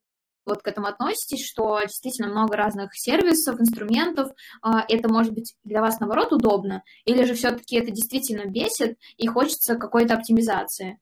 [0.44, 4.30] вот к этому относитесь, что действительно много разных сервисов, инструментов,
[4.62, 9.74] это может быть для вас, наоборот, удобно, или же все-таки это действительно бесит и хочется
[9.74, 11.00] какой-то оптимизации?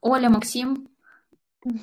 [0.00, 0.86] Оля, Максим?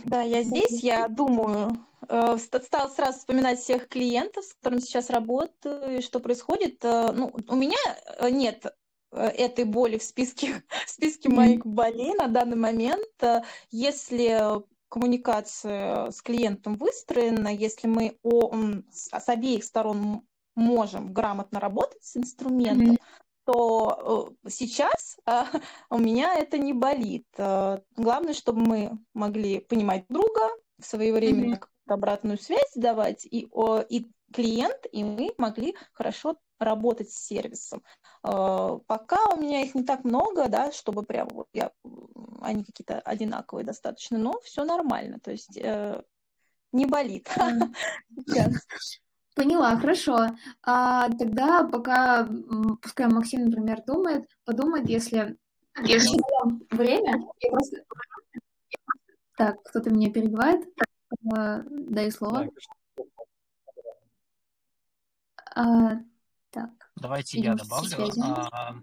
[0.05, 5.97] Да, я здесь, я думаю, э, стал сразу вспоминать всех клиентов, с которыми сейчас работаю,
[5.97, 6.83] и что происходит.
[6.85, 7.77] Э, ну, у меня
[8.19, 8.65] э, нет
[9.11, 13.05] этой боли в списке, в списке моих болей на данный момент.
[13.69, 14.41] Если
[14.87, 18.55] коммуникация с клиентом выстроена, если мы о,
[18.91, 20.21] с обеих сторон
[20.55, 25.12] можем грамотно работать с инструментом, mm-hmm то сейчас
[25.89, 27.27] у меня это не болит.
[27.37, 30.49] А, главное, чтобы мы могли понимать друга,
[30.81, 31.93] своевременно mm-hmm.
[31.93, 33.47] обратную связь давать, и,
[33.89, 37.83] и клиент, и мы могли хорошо работать с сервисом.
[38.23, 41.71] А, пока у меня их не так много, да, чтобы прям вот я,
[42.41, 46.01] они какие-то одинаковые достаточно, но все нормально, то есть э,
[46.71, 47.29] не болит.
[49.35, 50.27] Поняла, хорошо.
[50.61, 52.27] А, тогда пока,
[52.81, 55.37] пускай Максим, например, думает, подумает, если,
[55.83, 56.19] если
[56.69, 57.83] время, я просто...
[59.35, 60.67] Так, кто-то меня перебивает.
[61.35, 62.47] А, дай слово.
[65.55, 65.97] А,
[66.51, 66.69] так.
[66.95, 68.11] Давайте я добавлю.
[68.51, 68.75] А,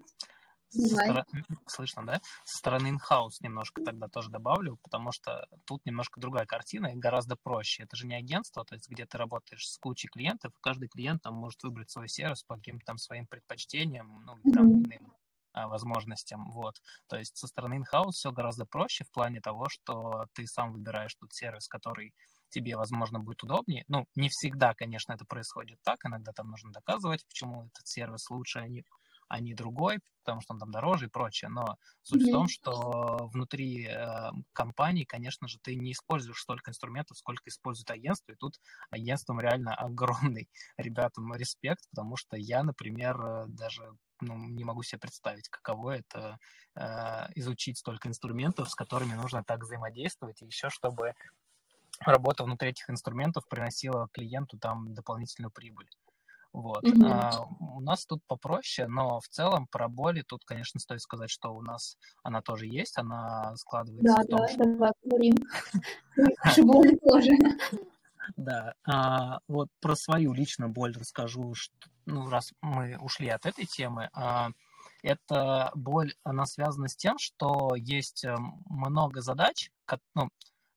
[0.71, 1.25] Стор...
[1.67, 2.21] Слышно, да?
[2.45, 7.35] Со стороны in-house немножко тогда тоже добавлю, потому что тут немножко другая картина и гораздо
[7.35, 7.83] проще.
[7.83, 11.35] Это же не агентство, то есть где ты работаешь с кучей клиентов, каждый клиент там
[11.35, 14.53] может выбрать свой сервис по каким-то там своим предпочтениям, ну, mm-hmm.
[14.53, 15.13] там, иным
[15.53, 16.81] а, возможностям, вот.
[17.07, 21.15] То есть со стороны in-house все гораздо проще в плане того, что ты сам выбираешь
[21.15, 22.13] тот сервис, который
[22.49, 23.83] тебе, возможно, будет удобнее.
[23.87, 26.05] Ну, не всегда, конечно, это происходит так.
[26.05, 28.83] Иногда там нужно доказывать, почему этот сервис лучше, а не
[29.31, 31.49] а не другой, потому что он там дороже и прочее.
[31.49, 32.27] Но суть mm-hmm.
[32.27, 37.89] в том, что внутри э, компании, конечно же, ты не используешь столько инструментов, сколько использует
[37.91, 43.83] агентство, и тут агентством реально огромный ребятам респект, потому что я, например, э, даже
[44.19, 46.37] ну, не могу себе представить, каково это
[46.75, 46.81] э,
[47.35, 51.13] изучить столько инструментов, с которыми нужно так взаимодействовать, и еще чтобы
[52.01, 55.87] работа внутри этих инструментов приносила клиенту там дополнительную прибыль.
[56.53, 56.83] Вот.
[56.83, 57.09] Mm-hmm.
[57.09, 61.53] А, у нас тут попроще, но в целом про боли тут, конечно, стоит сказать, что
[61.53, 64.65] у нас она тоже есть, она складывается да, в том, да, что...
[64.77, 65.35] Да, говорим.
[66.43, 67.31] Наши боли тоже.
[68.35, 71.73] Да, а, вот про свою личную боль расскажу, что,
[72.05, 74.49] ну, раз мы ушли от этой темы, а,
[75.03, 78.35] эта боль, она связана с тем, что есть э,
[78.69, 79.71] много задач,
[80.13, 80.29] ну,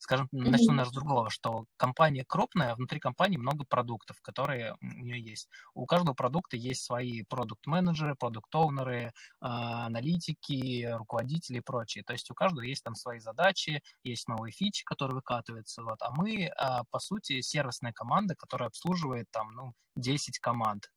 [0.04, 5.18] скажем, начну даже с другого, что компания крупная, внутри компании много продуктов, которые у нее
[5.18, 5.48] есть.
[5.72, 12.04] У каждого продукта есть свои продукт-менеджеры, продукт-оунеры, а, аналитики, руководители и прочее.
[12.04, 15.82] То есть у каждого есть там свои задачи, есть новые фичи, которые выкатываются.
[15.82, 16.02] Вот.
[16.02, 20.90] А мы, а, по сути, сервисная команда, которая обслуживает там, ну, 10 команд.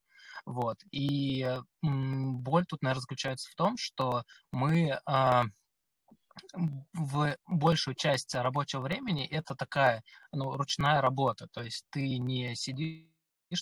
[0.46, 0.78] Вот.
[0.92, 1.48] И
[1.82, 5.46] боль тут, наверное, заключается в том, что мы а,
[6.94, 11.48] в большую часть рабочего времени это такая ну, ручная работа.
[11.52, 13.08] То есть ты не сидишь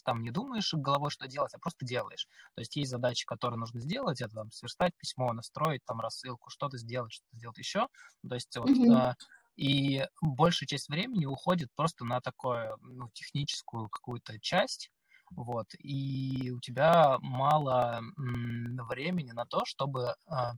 [0.04, 2.28] там не думаешь головой, что делать, а просто делаешь.
[2.56, 6.78] То есть есть задачи, которые нужно сделать, это там сверстать письмо, настроить там рассылку, что-то
[6.78, 7.88] сделать, что-то сделать еще.
[8.28, 9.14] То есть вот mm-hmm.
[9.58, 14.90] и большая часть времени уходит просто на такую ну, техническую какую-то часть,
[15.32, 20.54] вот, и у тебя мало м, времени на то, чтобы а,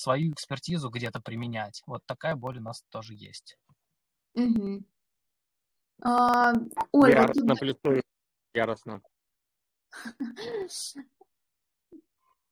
[0.00, 1.82] свою экспертизу где-то применять.
[1.86, 3.56] Вот такая боль у нас тоже есть.
[4.34, 4.84] Угу.
[6.02, 6.52] А,
[6.92, 7.58] Оль, яростно вот...
[7.58, 8.02] плюсую.
[8.54, 9.02] Яростно.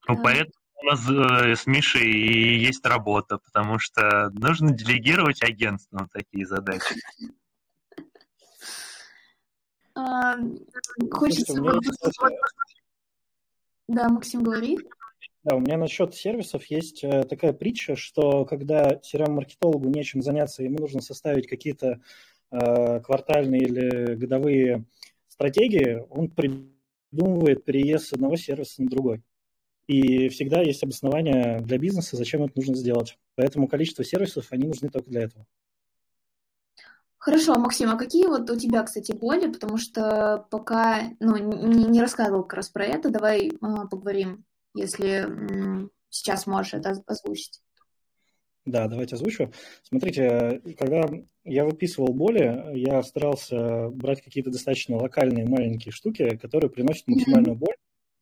[0.07, 6.09] Ну, поэтому у нас э, с Мишей и есть работа, потому что нужно делегировать агентствам
[6.09, 6.95] такие задачи.
[9.95, 10.37] А,
[11.11, 11.55] хочется...
[13.89, 14.79] Да, Максим, говори.
[15.49, 20.77] Да, у меня насчет сервисов есть э, такая притча, что когда CRM-маркетологу нечем заняться, ему
[20.79, 22.03] нужно составить какие-то
[22.51, 24.85] э, квартальные или годовые
[25.29, 29.23] стратегии, он придумывает переезд с одного сервиса на другой.
[29.87, 33.17] И всегда есть обоснование для бизнеса, зачем это нужно сделать.
[33.35, 35.47] Поэтому количество сервисов, они нужны только для этого.
[37.17, 39.51] Хорошо, Максим, а какие вот у тебя, кстати, боли?
[39.51, 45.89] Потому что пока ну, не, не рассказывал как раз про это, давай а, поговорим, если
[46.11, 47.61] сейчас можешь это озвучить.
[48.65, 49.51] Да, давайте озвучу.
[49.83, 51.09] Смотрите, когда
[51.45, 57.75] я выписывал боли, я старался брать какие-то достаточно локальные маленькие штуки, которые приносят максимальную боль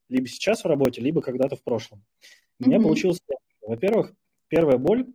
[0.08, 2.04] либо сейчас в работе, либо когда-то в прошлом.
[2.60, 3.20] У меня получилось,
[3.60, 4.12] во-первых,
[4.48, 5.06] первая боль.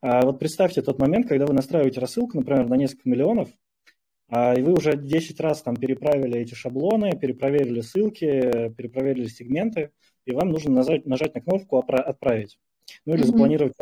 [0.00, 3.48] А, вот представьте тот момент, когда вы настраиваете рассылку, например, на несколько миллионов,
[4.28, 9.90] а, и вы уже 10 раз там переправили эти шаблоны, перепроверили ссылки, перепроверили сегменты,
[10.26, 12.58] и вам нужно нажать, нажать на кнопку «Отправить»,
[13.04, 13.26] ну или mm-hmm.
[13.26, 13.72] запланировать.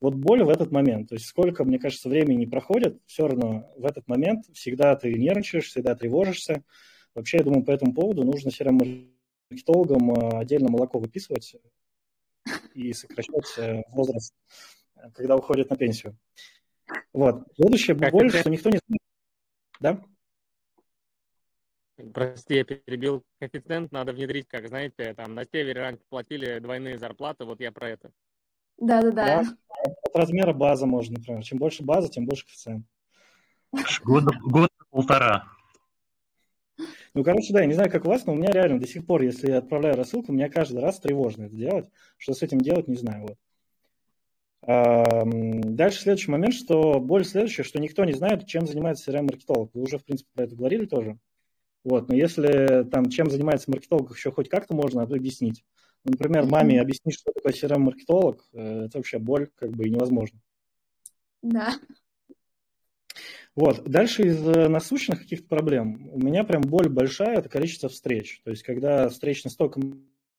[0.00, 3.72] Вот боль в этот момент, то есть сколько, мне кажется, времени не проходит, все равно
[3.76, 6.62] в этот момент всегда ты нервничаешь, всегда тревожишься.
[7.14, 11.56] Вообще, я думаю, по этому поводу нужно CRM-маркетологам а, отдельно молоко выписывать,
[12.74, 14.34] и сокращать э, возраст,
[15.14, 16.16] когда уходит на пенсию.
[17.12, 17.46] Вот.
[17.56, 18.78] Следующее боль, что никто не.
[19.80, 20.04] Да?
[22.12, 23.22] Прости, я перебил.
[23.38, 27.90] Коэффициент надо внедрить, как, знаете, там на севере раньше платили двойные зарплаты, вот я про
[27.90, 28.10] это.
[28.78, 29.44] Да-да-да.
[30.02, 31.42] От размера базы можно, например.
[31.44, 32.86] Чем больше база, тем больше коэффициент.
[34.04, 35.44] Года, год полтора.
[37.14, 39.06] Ну, короче, да, я не знаю, как у вас, но у меня реально до сих
[39.06, 41.88] пор, если я отправляю рассылку, у меня каждый раз тревожно это делать.
[42.16, 43.28] Что с этим делать, не знаю.
[43.28, 43.38] Вот.
[44.66, 49.70] Дальше следующий момент, что боль следующая, что никто не знает, чем занимается CRM-маркетолог.
[49.74, 51.18] Вы уже, в принципе, про это говорили тоже.
[51.84, 55.62] Вот, но если там чем занимается маркетолог, еще хоть как-то можно объяснить.
[56.04, 60.40] Например, маме объяснить, что такое CRM-маркетолог, э, это вообще боль как бы и невозможно.
[61.42, 61.74] Да.
[63.54, 63.84] Вот.
[63.84, 66.10] Дальше из э, насущных каких-то проблем.
[66.10, 68.40] У меня прям боль большая, это количество встреч.
[68.44, 69.80] То есть, когда встреч настолько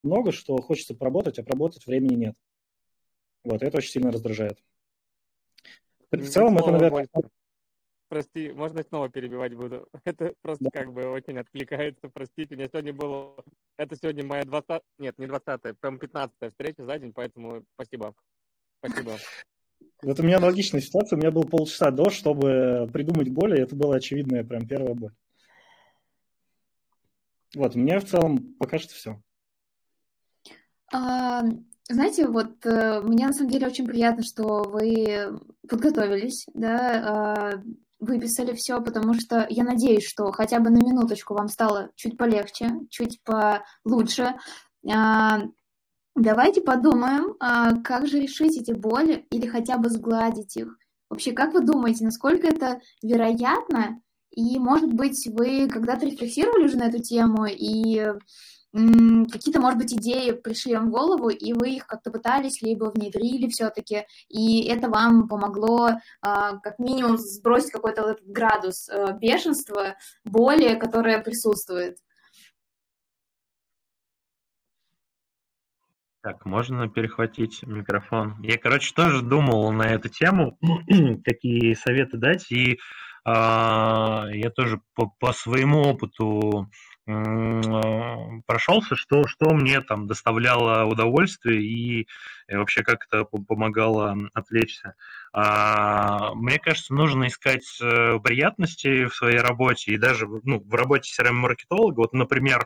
[0.04, 2.36] много, что хочется поработать, а поработать времени нет.
[3.44, 4.60] Вот, это очень сильно раздражает.
[6.12, 7.08] В целом, это, наверное...
[8.16, 9.90] Прости, можно снова перебивать буду?
[10.06, 12.56] Это просто как бы очень откликается, простите.
[12.56, 13.36] У меня сегодня было...
[13.76, 14.82] Это сегодня моя 20...
[15.00, 18.16] Нет, не 20-я, прям 15-я встреча за день, поэтому спасибо.
[18.80, 19.18] Спасибо.
[20.02, 21.18] Вот у меня аналогичная ситуация.
[21.18, 25.14] У меня был полчаса до, чтобы придумать боль, и это была очевидная прям первая боль.
[27.54, 29.22] Вот, у меня в целом пока что все.
[30.94, 31.44] А,
[31.90, 37.64] знаете, вот э, мне на самом деле очень приятно, что вы подготовились, да, а,
[38.00, 42.72] выписали все, потому что я надеюсь, что хотя бы на минуточку вам стало чуть полегче,
[42.90, 43.22] чуть
[43.84, 44.36] получше.
[44.92, 45.42] А,
[46.16, 50.78] Давайте подумаем, а, как же решить эти боли или хотя бы сгладить их.
[51.10, 54.02] Вообще, как вы думаете, насколько это вероятно?
[54.32, 58.14] И, может быть, вы когда-то рефлексировали уже на эту тему, и
[58.76, 63.48] какие-то, может быть, идеи пришли вам в голову, и вы их как-то пытались, либо внедрили
[63.48, 69.96] все-таки, и это вам помогло а, как минимум сбросить какой-то вот этот градус э, бешенства,
[70.26, 71.98] боли, которая присутствует.
[76.22, 78.36] Так, можно перехватить микрофон.
[78.42, 80.58] Я, короче, тоже думал на эту тему,
[81.24, 82.78] какие советы дать, и э,
[83.26, 86.70] я тоже по, по своему опыту
[87.06, 92.08] прошелся, что, что мне там доставляло удовольствие и,
[92.48, 94.96] и вообще как-то помогало отвлечься.
[95.32, 101.12] А, мне кажется, нужно искать э, приятности в своей работе и даже ну, в работе
[101.14, 101.98] CRM-маркетолога.
[101.98, 102.66] Вот, например,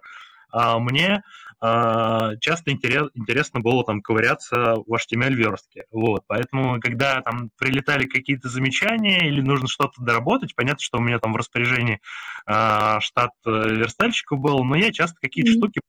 [0.52, 1.24] а мне
[1.62, 5.86] а, часто интерес, интересно было там ковыряться в HTML-верстке.
[5.92, 6.24] Вот.
[6.28, 11.34] Поэтому, когда там прилетали какие-то замечания или нужно что-то доработать, понятно, что у меня там
[11.34, 12.00] в распоряжении
[12.46, 15.58] а, штат э, верстальщиков был, но я часто какие-то mm-hmm.
[15.58, 15.82] штуки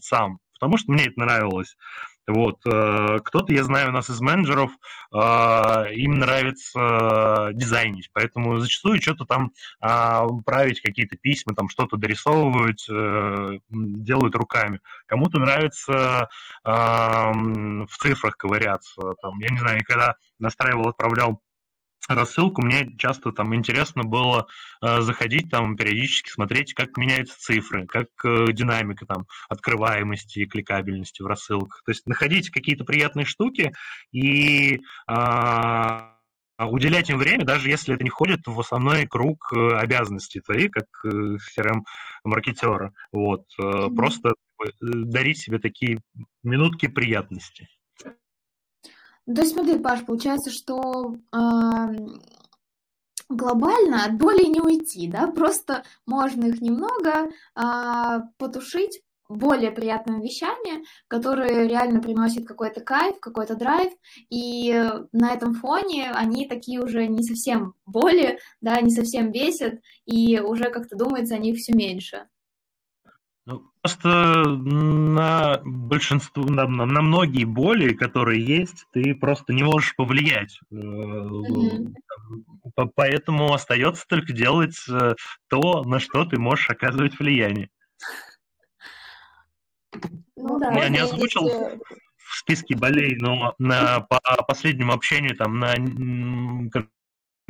[0.00, 1.76] сам, потому что мне это нравилось.
[2.26, 2.60] Вот.
[2.66, 4.70] Э, кто-то, я знаю, у нас из менеджеров,
[5.12, 12.78] э, им нравится дизайнить, поэтому зачастую что-то там а, править, какие-то письма, там что-то дорисовывают,
[12.88, 14.80] э, делают руками.
[15.06, 16.28] Кому-то нравится
[16.64, 19.14] в цифрах ковыряться.
[19.20, 21.40] Там, я не знаю, когда настраивал, отправлял
[22.08, 24.46] рассылку, мне часто там интересно было
[24.80, 31.22] э, заходить там периодически смотреть, как меняются цифры, как э, динамика там открываемости и кликабельности
[31.22, 31.82] в рассылках.
[31.84, 33.72] То есть находить какие-то приятные штуки
[34.10, 35.12] и э,
[36.58, 40.86] уделять им время, даже если это не входит в основной круг э, обязанностей твоих, как
[41.04, 42.92] э, CRM-маркетера.
[43.12, 43.44] Вот.
[43.60, 43.94] Mm-hmm.
[43.94, 46.00] Просто э, дарить себе такие
[46.42, 47.68] минутки приятности.
[49.26, 51.38] То есть смотри, Паш, получается, что э,
[53.28, 60.84] глобально от боли не уйти, да, просто можно их немного э, потушить, более приятными вещами,
[61.08, 63.92] которые реально приносят какой-то кайф, какой-то драйв,
[64.30, 64.72] и
[65.12, 70.70] на этом фоне они такие уже не совсем боли, да, не совсем бесят, и уже
[70.70, 72.26] как-то думается о них все меньше.
[73.84, 80.60] Ну, просто на большинство, на, на многие боли, которые есть, ты просто не можешь повлиять.
[80.72, 81.92] Mm-hmm.
[82.94, 85.14] Поэтому остается только делать э,
[85.48, 87.70] то, на что ты можешь оказывать влияние.
[90.36, 95.74] Ну, да, Я не озвучил в списке болей, но на, по последнему общению там на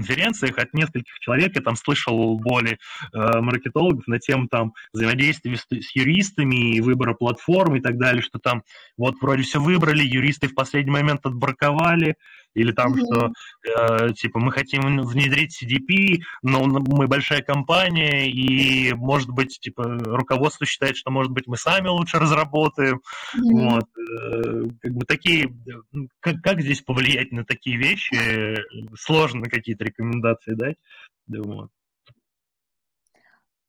[0.03, 1.53] конференциях от нескольких человек.
[1.55, 2.79] Я там слышал боли
[3.13, 8.23] э, маркетологов на тему там взаимодействия с, с юристами и выбора платформ и так далее,
[8.23, 8.63] что там
[8.97, 12.17] вот вроде все выбрали, юристы в последний момент отбраковали,
[12.55, 13.07] или там, mm-hmm.
[13.07, 13.33] что
[13.69, 20.67] э, типа мы хотим внедрить CDP, но мы большая компания, и может быть, типа, руководство
[20.67, 23.01] считает, что может быть мы сами лучше разработаем.
[23.37, 23.71] Mm-hmm.
[23.71, 23.85] Вот.
[23.85, 25.55] Э, как бы такие,
[26.21, 28.59] как, как здесь повлиять на такие вещи?
[28.99, 30.77] Сложно какие-то рекомендации дать.
[31.29, 31.71] Вот.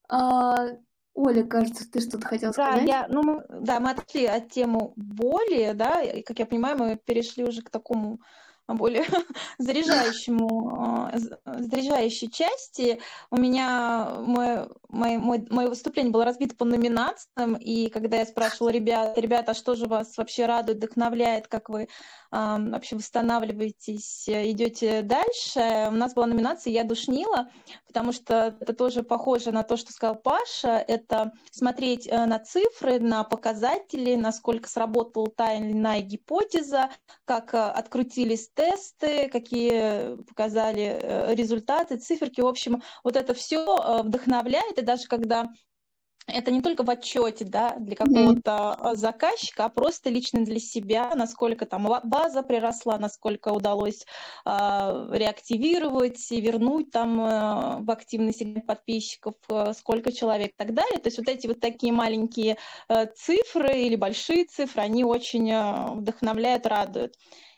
[0.10, 0.68] А,
[1.16, 2.88] Оля, кажется, ты что-то хотела да, сказать?
[2.88, 7.44] Я, ну, да, мы отошли от темы боли, да, и, как я понимаю, мы перешли
[7.44, 8.20] уже к такому
[8.68, 9.06] более
[9.58, 11.12] заряжающему, а,
[11.60, 13.00] заряжающей части.
[13.30, 19.18] У меня мое, мое, мое выступление было разбито по номинациям, и когда я спрашивала ребят,
[19.18, 21.90] ребята, а что же вас вообще радует, вдохновляет, как вы
[22.32, 27.50] а, вообще восстанавливаетесь, идете дальше, у нас была номинация «Я душнила»,
[27.88, 33.00] потому что это тоже похоже на то, что сказал Паша, это смотреть э, на цифры,
[33.00, 36.90] на показатели, насколько сработала та или иная гипотеза,
[37.26, 42.42] как э, открутились тесты, какие показали э, результаты, циферки.
[42.42, 45.50] В общем, вот это все э, вдохновляет, и даже когда
[46.28, 48.96] это не только в отчете, да, для какого-то mm-hmm.
[48.96, 54.06] заказчика, а просто лично для себя, насколько там база приросла, насколько удалось
[54.46, 54.50] э,
[55.12, 61.00] реактивировать и вернуть там э, в активный сегмент подписчиков, э, сколько человек и так далее.
[61.00, 65.92] То есть вот эти вот такие маленькие э, цифры или большие цифры, они очень э,
[65.94, 67.16] вдохновляют, радуют.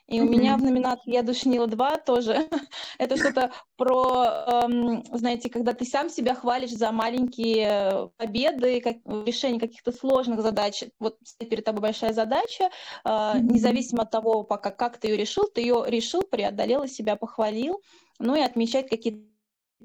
[0.08, 2.47] И у меня в номинации «Я душнила 2» тоже.
[2.99, 4.26] Это что-то про,
[4.64, 10.84] эм, знаете, когда ты сам себя хвалишь за маленькие победы, как, решение каких-то сложных задач.
[10.99, 12.70] Вот перед тобой большая задача,
[13.03, 17.16] э, независимо от того, пока как ты ее решил, ты ее решил, преодолел и себя
[17.16, 17.82] похвалил.
[18.20, 19.35] Ну и отмечать какие-то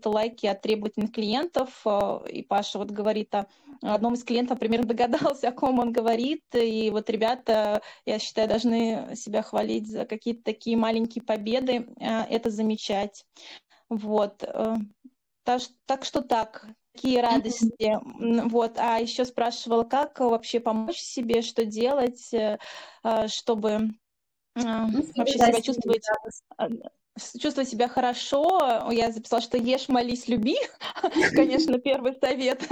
[0.05, 1.83] лайки от требовательных клиентов.
[1.85, 3.47] Э, и Паша вот говорит о
[3.83, 6.45] одном из клиентов, примерно догадался, о ком он говорит.
[6.53, 12.51] И вот ребята, я считаю, должны себя хвалить за какие-то такие маленькие победы, э, это
[12.51, 13.25] замечать.
[13.89, 14.43] Вот.
[14.43, 14.77] Э,
[15.45, 17.99] так, так что так, такие радости.
[18.51, 18.79] Вот.
[18.79, 22.31] А еще спрашивала, как вообще помочь себе, что делать,
[23.27, 23.89] чтобы
[24.55, 26.05] ну, вообще себя чувствовать
[27.39, 30.57] чувствовать себя хорошо, я записала, что ешь, молись, люби.
[31.35, 32.69] Конечно, первый совет.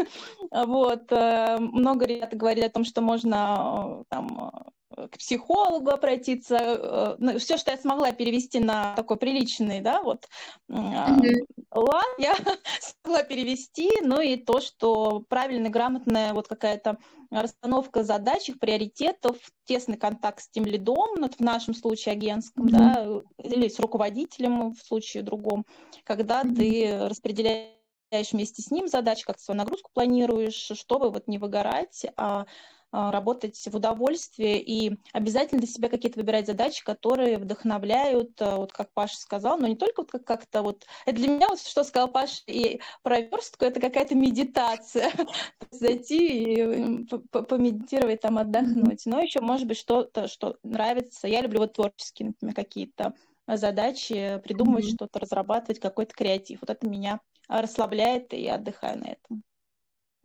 [0.51, 1.11] Вот.
[1.11, 4.53] Э, много ребят говорили о том, что можно э, там,
[4.95, 6.57] к психологу обратиться.
[6.57, 10.27] Э, ну, все, что я смогла перевести на такой приличный, да, вот
[10.71, 11.47] mm-hmm.
[11.73, 12.35] лад, я
[12.81, 13.91] смогла перевести.
[14.03, 16.99] Ну и то, что правильная, грамотная вот какая-то
[17.31, 23.23] расстановка задач, их приоритетов, тесный контакт с тем лидом, ну, в нашем случае агентском, mm-hmm.
[23.37, 25.67] да, или с руководителем в случае другом,
[26.05, 26.55] когда mm-hmm.
[26.55, 32.39] ты распределяешь вместе с ним задачи, как свою нагрузку планируешь, чтобы вот не выгорать, а
[32.39, 32.47] а,
[32.91, 38.93] работать в удовольствие и обязательно для себя какие-то выбирать задачи, которые вдохновляют, а, вот как
[38.93, 40.87] Паша сказал, но не только вот как- как-то вот...
[41.05, 45.13] Это для меня вот что сказал Паша и про верстку, это какая-то медитация.
[45.71, 49.05] Зайти и помедитировать, там отдохнуть.
[49.05, 51.29] Но еще может быть что-то, что нравится.
[51.29, 53.13] Я люблю вот творческие, например, какие-то
[53.47, 54.95] задачи, придумывать mm-hmm.
[54.95, 56.61] что-то, разрабатывать какой-то креатив.
[56.61, 59.43] Вот это меня расслабляет, и я отдыхаю на этом.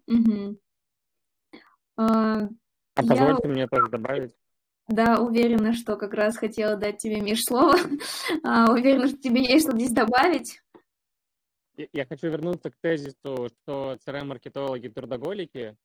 [0.10, 0.58] Mm-hmm.
[1.98, 2.48] А,
[2.96, 4.36] а позвольте мне тоже добавить.
[4.88, 7.76] Да, уверена, что как раз хотела дать тебе, Миш, слово.
[8.44, 10.60] А, уверена, что тебе есть что здесь добавить.
[11.92, 15.76] Я хочу вернуться к тезису, что CRM-маркетологи трудоголики.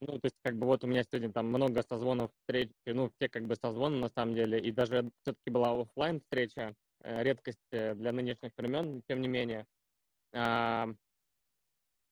[0.00, 3.30] Ну, то есть, как бы вот у меня сегодня там много созвонов, встреч, ну, все
[3.30, 7.94] как бы созвоны на самом деле, и даже все-таки была офлайн встреча, э, редкость э,
[7.94, 9.66] для нынешних времен, тем не менее.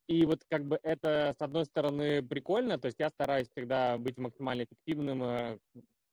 [0.06, 4.18] И вот как бы это, с одной стороны, прикольно, то есть я стараюсь всегда быть
[4.18, 5.58] максимально эффективным, э,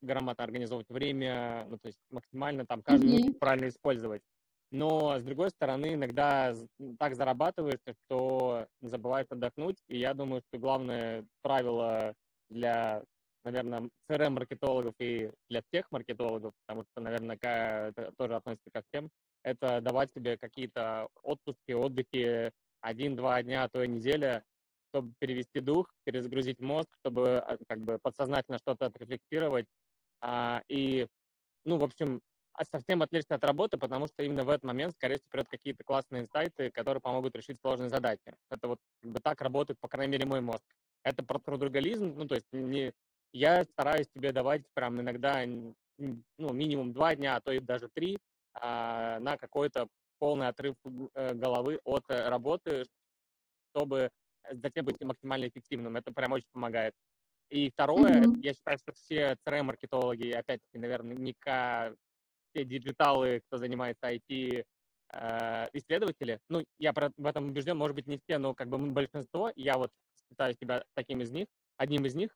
[0.01, 3.33] грамотно организовывать время, ну, то есть максимально там каждый mm-hmm.
[3.33, 4.21] правильно использовать.
[4.71, 6.55] Но, с другой стороны, иногда
[6.97, 9.77] так зарабатываешь, что забываешь отдохнуть.
[9.89, 12.13] И я думаю, что главное правило
[12.49, 13.03] для,
[13.43, 19.09] наверное, CRM-маркетологов и для всех маркетологов, потому что, наверное, это тоже относится ко всем,
[19.43, 22.51] это давать себе какие-то отпуски, отдыхи,
[22.81, 24.43] один-два дня, а то и неделя,
[24.89, 29.65] чтобы перевести дух, перезагрузить мозг, чтобы а, как бы подсознательно что-то отрефлектировать.
[30.21, 31.07] А, и,
[31.65, 32.21] ну, в общем,
[32.53, 35.83] а совсем отвлечься от работы, потому что именно в этот момент, скорее всего, придут какие-то
[35.83, 38.35] классные инсайты, которые помогут решить сложные задачи.
[38.49, 40.63] Это вот как бы так работает, по крайней мере, мой мозг.
[41.03, 42.93] Это про трудоголизм, ну, то есть не,
[43.33, 45.43] я стараюсь тебе давать прям иногда
[45.97, 48.17] ну, минимум два дня, а то и даже три
[48.53, 49.87] а, на какой-то
[50.21, 50.75] полный отрыв
[51.15, 52.85] э, головы от э, работы,
[53.71, 54.11] чтобы
[54.51, 55.97] затем быть максимально эффективным.
[55.97, 56.93] Это прям очень помогает.
[57.49, 58.39] И второе, mm-hmm.
[58.43, 64.63] я считаю, что все CRM-маркетологи, опять-таки, наверное, не все диджиталы, кто занимается IT,
[65.13, 69.51] э, исследователи, ну, я в этом убежден, может быть, не все, но как бы большинство,
[69.55, 69.89] я вот
[70.29, 71.47] считаю себя таким из них,
[71.77, 72.29] одним из них,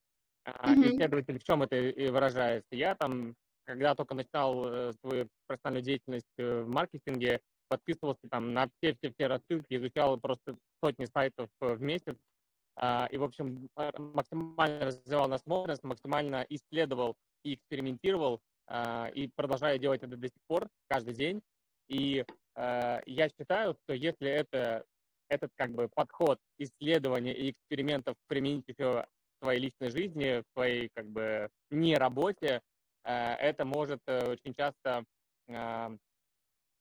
[0.48, 0.88] mm-hmm.
[0.88, 2.76] исследователь, в чем это и выражается.
[2.76, 8.70] Я там, когда только начинал э, свою профессиональную деятельность э, в маркетинге, подписывался там на
[8.78, 12.18] все-все-все рассылки, изучал просто сотни сайтов в месяц,
[12.78, 20.04] а, и, в общем, максимально развивал насмотренность, максимально исследовал и экспериментировал, а, и продолжаю делать
[20.04, 21.42] это до сих пор, каждый день.
[21.88, 24.84] И а, я считаю, что если это,
[25.30, 29.06] этот как бы подход исследования и экспериментов применить еще
[29.40, 32.62] в своей личной жизни, в своей как бы не работе,
[33.04, 35.06] а, это может э, очень часто,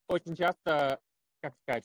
[0.08, 1.00] очень часто,
[1.40, 1.84] как сказать,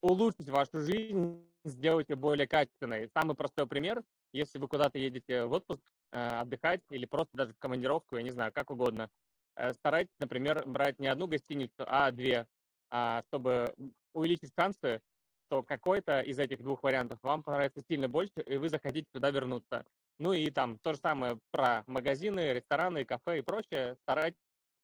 [0.00, 3.08] улучшить вашу жизнь, сделать ее более качественной.
[3.16, 4.02] Самый простой пример,
[4.32, 8.52] если вы куда-то едете в отпуск, отдыхать или просто даже в командировку, я не знаю,
[8.52, 9.10] как угодно,
[9.56, 12.46] Э, старайтесь, например, брать не одну гостиницу, а две,
[12.90, 13.74] а, чтобы
[14.12, 15.00] увеличить шансы,
[15.46, 19.84] что какой-то из этих двух вариантов вам понравится сильно больше, и вы захотите туда вернуться.
[20.18, 23.96] Ну и там то же самое про магазины, рестораны, кафе и прочее.
[24.02, 24.38] Старайтесь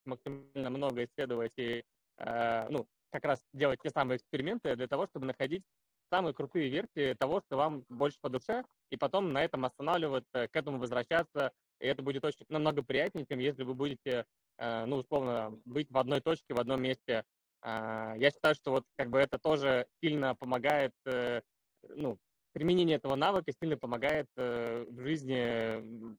[0.04, 1.82] максимально много исследовать и э,
[2.18, 5.64] ну, как раз делать те самые эксперименты для того, чтобы находить
[6.10, 10.56] самые крутые версии того, что вам больше по душе, и потом на этом останавливаться, к
[10.56, 11.52] этому возвращаться.
[11.80, 14.26] И это будет очень намного приятнее, чем если вы будете
[14.58, 17.24] Э, ну, условно, быть в одной точке, в одном месте.
[17.62, 21.40] А, я считаю, что вот как бы это тоже сильно помогает, э,
[21.88, 22.18] ну,
[22.52, 26.16] применение этого навыка сильно помогает э, в жизни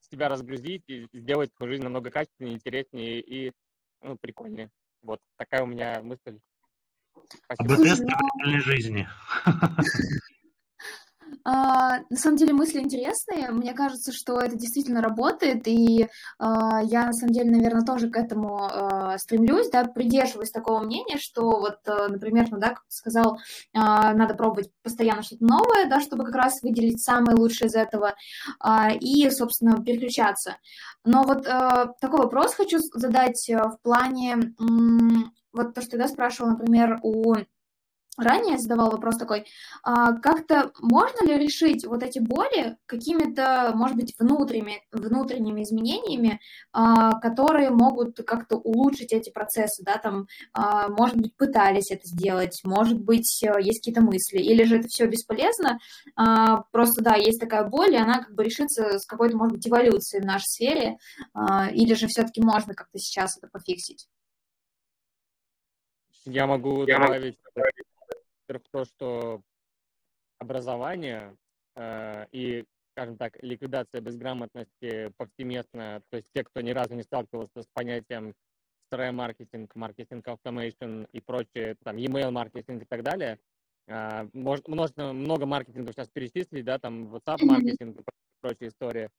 [0.00, 3.52] себя разгрузить и сделать свою жизнь намного качественнее, интереснее и
[4.02, 4.70] ну, прикольнее.
[5.02, 6.38] Вот такая у меня мысль.
[7.44, 7.74] Спасибо.
[7.74, 9.08] АБ тест реальной жизни.
[11.44, 13.50] А, на самом деле мысли интересные.
[13.50, 16.08] Мне кажется, что это действительно работает, и
[16.38, 21.18] а, я на самом деле, наверное, тоже к этому а, стремлюсь, да, придерживаюсь такого мнения,
[21.18, 23.38] что вот, например, ну, да, как ты сказал,
[23.72, 28.14] надо пробовать постоянно что-то новое, да, чтобы как раз выделить самое лучшее из этого
[29.00, 30.56] и, собственно, переключаться.
[31.04, 34.54] Но вот такой вопрос хочу задать в плане,
[35.52, 37.34] вот то, что я спрашивала, например, у
[38.16, 39.46] ранее задавал вопрос такой,
[39.82, 46.40] а как-то можно ли решить вот эти боли какими-то, может быть, внутренними, внутренними изменениями,
[46.72, 52.60] а, которые могут как-то улучшить эти процессы, да, там, а, может быть, пытались это сделать,
[52.64, 55.78] может быть, э, есть какие-то мысли, или же это все бесполезно,
[56.16, 59.66] а, просто, да, есть такая боль, и она как бы решится с какой-то, может быть,
[59.66, 60.96] эволюцией в нашей сфере,
[61.34, 64.08] а, или же все-таки можно как-то сейчас это пофиксить?
[66.24, 67.68] Я могу Я добавить, могу
[68.50, 69.42] во-первых, то, что
[70.38, 71.36] образование
[71.76, 77.62] э, и, скажем так, ликвидация безграмотности повсеместно, то есть те, кто ни разу не сталкивался
[77.62, 78.34] с понятием
[78.92, 83.38] CRM-маркетинг, маркетинг automation и прочее, там, email маркетинг и так далее,
[83.86, 88.04] э, может, много маркетингов сейчас перечислить, да, там, WhatsApp-маркетинг и
[88.40, 89.10] прочие истории.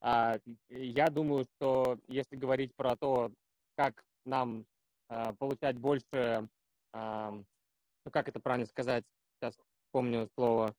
[0.00, 0.38] А,
[0.70, 3.32] я думаю, что если говорить про то,
[3.76, 4.64] как нам
[5.10, 6.48] э, получать больше
[6.94, 7.42] э,
[8.08, 9.04] ну как это правильно сказать,
[9.36, 9.54] сейчас
[9.92, 10.74] помню слово,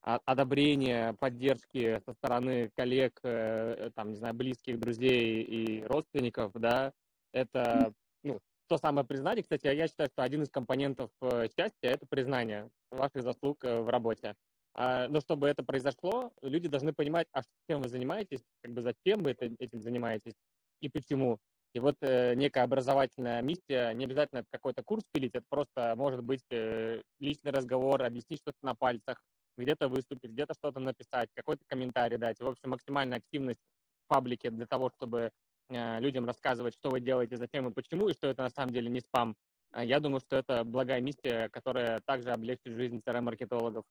[0.00, 6.92] одобрение, поддержки со стороны коллег, э, там, не знаю, близких, друзей и родственников, да,
[7.32, 7.92] это,
[8.22, 12.70] ну, то самое признание, кстати, я считаю, что один из компонентов э, счастья– это признание
[12.90, 14.34] ваших заслуг э, в работе.
[14.72, 19.22] А, но чтобы это произошло, люди должны понимать, а чем вы занимаетесь, как бы зачем
[19.22, 20.34] вы этим занимаетесь
[20.80, 21.38] и почему.
[21.74, 26.44] И вот э, некая образовательная миссия, не обязательно какой-то курс пилить, это просто может быть
[26.50, 29.20] э, личный разговор, объяснить что-то на пальцах,
[29.58, 32.38] где-то выступить, где-то что-то написать, какой-то комментарий дать.
[32.38, 33.58] В общем, максимальная активность
[34.04, 35.32] в паблике для того, чтобы
[35.68, 38.88] э, людям рассказывать, что вы делаете, зачем и почему, и что это на самом деле
[38.88, 39.34] не спам.
[39.72, 43.82] А я думаю, что это благая миссия, которая также облегчит жизнь CRM-маркетологов.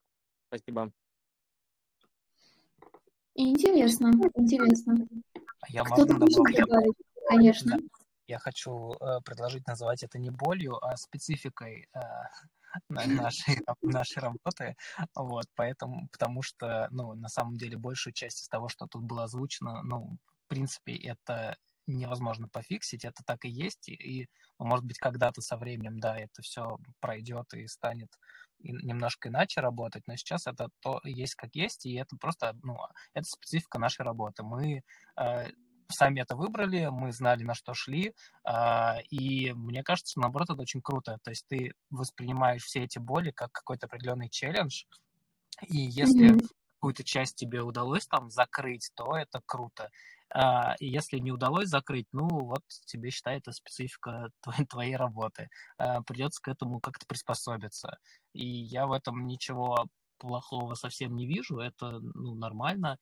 [0.48, 0.90] Спасибо.
[3.36, 5.06] Интересно, интересно.
[5.60, 6.96] А я Кто-то можно хочет добавить?
[7.28, 7.78] Конечно.
[8.28, 12.00] Я хочу э, предложить называть это не болью, а спецификой э,
[12.90, 14.76] на- нашей, нашей работы.
[15.16, 19.24] Вот, поэтому, потому что, ну, на самом деле, большую часть из того, что тут было
[19.24, 24.98] озвучено, ну, в принципе, это невозможно пофиксить, это так и есть, и, ну, может быть,
[24.98, 28.10] когда-то со временем, да, это все пройдет и станет
[28.60, 32.78] немножко иначе работать, но сейчас это то есть как есть, и это просто, ну,
[33.14, 34.44] это специфика нашей работы.
[34.44, 34.84] Мы
[35.18, 35.48] э,
[35.90, 38.14] сами это выбрали, мы знали, на что шли,
[38.44, 41.18] а, и мне кажется, наоборот, это очень круто.
[41.24, 44.84] То есть ты воспринимаешь все эти боли как какой-то определенный челлендж,
[45.68, 46.40] и если Мгм.
[46.80, 49.90] какую-то часть тебе удалось там закрыть, то это круто.
[50.30, 55.50] А, и если не удалось закрыть, ну вот тебе, считай, это специфика твоей, твоей работы.
[55.78, 57.98] А, придется к этому как-то приспособиться.
[58.34, 59.86] И я в этом ничего
[60.18, 62.98] плохого совсем не вижу, это ну, нормально.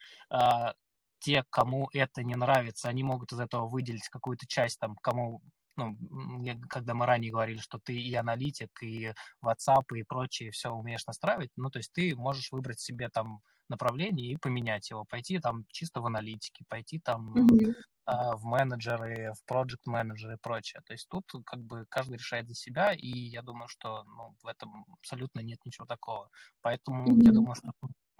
[1.21, 5.41] Те, кому это не нравится, они могут из этого выделить какую-то часть, там, кому
[5.77, 5.95] ну,
[6.43, 9.13] я- когда мы ранее говорили, что ты и аналитик, и
[9.43, 14.33] WhatsApp, и прочее все умеешь настраивать, ну, то есть ты можешь выбрать себе там направление
[14.33, 17.73] и поменять его, пойти там чисто в аналитике, пойти там Мгм.
[18.05, 20.81] а, в менеджеры, в проект менеджеры и прочее.
[20.85, 24.47] То есть тут как бы каждый решает за себя, и я думаю, что ну, в
[24.47, 26.29] этом абсолютно нет ничего такого.
[26.61, 27.33] Поэтому я Мгм.
[27.33, 27.71] думаю, что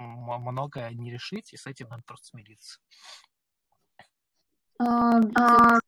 [0.01, 2.79] многое не решить, и с этим надо просто смириться.
[4.79, 5.81] А, вот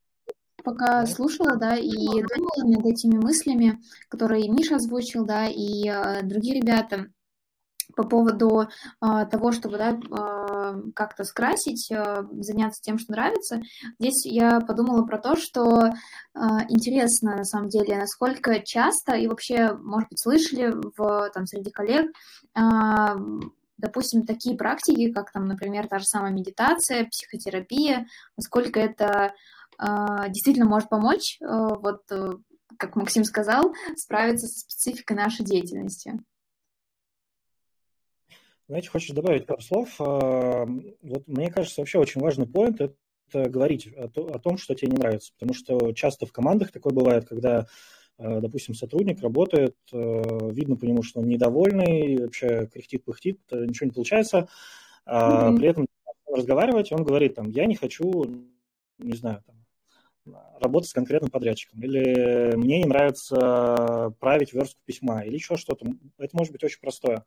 [0.64, 6.60] пока слушала, да, и думала над этими мыслями, которые Миша озвучил, да, и а, другие
[6.60, 7.06] ребята
[7.96, 8.66] по поводу
[9.00, 13.60] а, того, чтобы, да, а, как-то скрасить, а, заняться тем, что нравится.
[13.98, 15.92] Здесь я подумала про то, что
[16.34, 21.70] а, интересно, на самом деле, насколько часто и вообще, может быть, слышали в, там, среди
[21.70, 22.10] коллег,
[22.54, 23.16] а,
[23.76, 28.06] допустим, такие практики, как там, например, та же самая медитация, психотерапия,
[28.36, 29.34] насколько это
[29.78, 32.32] а, действительно может помочь, а, вот, э,
[32.78, 36.20] как Максим сказал, справиться со спецификой нашей деятельности.
[38.68, 39.94] Знаете, хочешь добавить пару слов?
[40.00, 40.64] А,
[41.02, 44.92] Вот мне кажется, вообще очень важный поинт– это говорить о, то- о том, что тебе
[44.92, 45.32] не нравится.
[45.34, 47.64] Потому что часто в командах такое бывает, когда, э,
[48.18, 53.86] допустим, сотрудник работает, э, видно по нему, что он недовольный, вообще кряхтит, пыхтит, э, ничего
[53.86, 54.48] не получается.
[55.06, 55.56] Мгм.
[55.56, 55.86] При этом
[56.26, 58.24] разговаривать, он говорит, там, я не хочу,
[58.98, 65.34] не знаю, там, работать с конкретным подрядчиком, или мне не нравится править верстку письма, или
[65.34, 65.86] еще что-то.
[66.18, 67.24] Это может быть очень простое.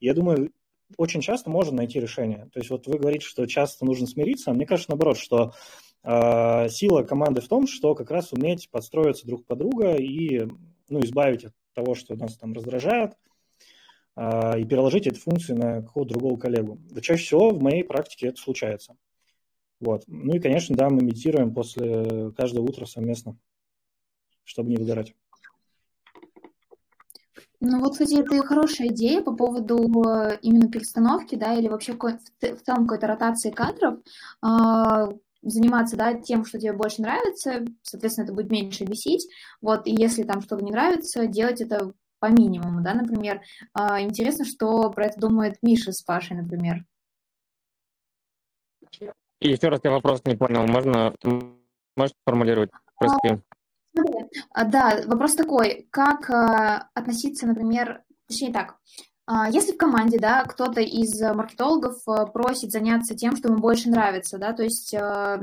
[0.00, 0.50] Я думаю,
[0.96, 2.48] очень часто можно найти решение.
[2.52, 5.83] То есть вот вы говорите, что часто нужно смириться, а мне кажется наоборот, что э,
[6.04, 10.46] сила команды в том, что как раз уметь подстроиться друг под друга и
[10.88, 13.14] ну, избавить от того, что нас там раздражает,
[14.16, 16.78] э, и переложить эту функцию на какого-то другого коллегу.
[16.90, 18.96] Да чаще всего в моей практике это случается.
[19.80, 20.04] Вот.
[20.06, 23.36] Ну и, конечно, да, мы медитируем после каждого утра совместно,
[24.44, 25.14] чтобы не выгорать.
[27.60, 32.62] Ну вот, кстати, это хорошая идея по поводу э, именно перестановки, да, или вообще в
[32.62, 34.00] целом какой-то ротации кадров,
[34.42, 35.08] а,
[35.44, 39.28] заниматься, да, тем, что тебе больше нравится, соответственно, это будет меньше бесить,
[39.60, 43.42] вот, и если там что-то не нравится, делать это по минимуму, да, например.
[43.74, 46.84] А, Интересно, что про это думает Миша с Пашей, например.
[49.40, 50.66] И еще раз я вопрос не понял.
[50.66, 51.14] Можно,
[51.96, 52.70] можешь формулировать?
[52.98, 53.42] Прости.
[53.94, 54.24] Смотри,
[54.54, 58.76] а, да, вопрос такой, как а, относиться, например, точнее так, а,
[59.50, 63.88] если в команде, да, кто-то из а, маркетологов а, просит заняться тем, что ему больше
[63.88, 65.40] нравится, да, то есть а,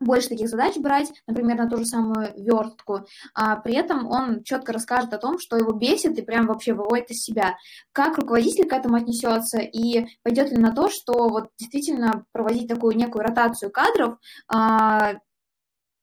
[0.00, 4.72] больше таких задач брать, например, на ту же самую верстку, а при этом он четко
[4.72, 7.56] расскажет о том, что его бесит и прям вообще выводит из себя.
[7.92, 12.96] Как руководитель к этому отнесется и пойдет ли на то, что вот действительно проводить такую
[12.96, 15.14] некую ротацию кадров, а,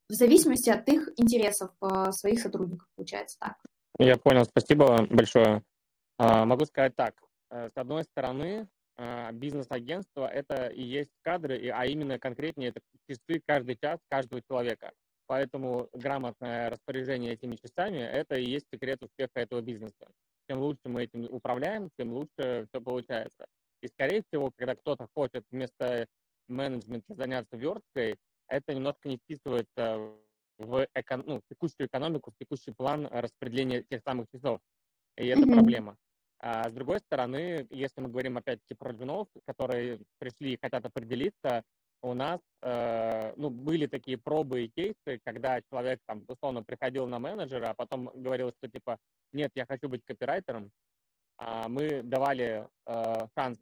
[0.09, 3.55] в зависимости от их интересов э, своих сотрудников, получается так.
[3.99, 5.63] Я понял, спасибо большое.
[6.17, 7.15] А, Могу сказать так.
[7.49, 13.41] Э, С одной стороны, а, бизнес-агентство– это и есть кадры, а именно конкретнее это часы
[13.45, 14.91] каждый час каждого человека.
[15.27, 20.07] Поэтому грамотное распоряжение этими часами– это и есть секрет успеха этого бизнеса.
[20.49, 23.45] Чем лучше мы этим управляем, тем лучше все получается.
[23.81, 26.07] И, скорее всего, когда кто-то хочет вместо
[26.47, 28.15] менеджмента заняться версткой,
[28.47, 30.09] это немножко не вписывается
[30.57, 34.59] в эко- ну, текущую экономику, в текущий план распределения тех самых часов.
[35.17, 35.53] И это Мгм.
[35.53, 35.97] проблема.
[36.39, 41.63] А с другой стороны, если мы говорим опять-таки про джунов, которые пришли и хотят определиться,
[42.03, 47.17] у нас э, ну, были такие пробы и кейсы, когда человек там условно приходил на
[47.17, 48.97] менеджера, а потом говорил, что типа,
[49.33, 50.71] нет, я хочу быть копирайтером,
[51.37, 53.57] а мы давали э, шанс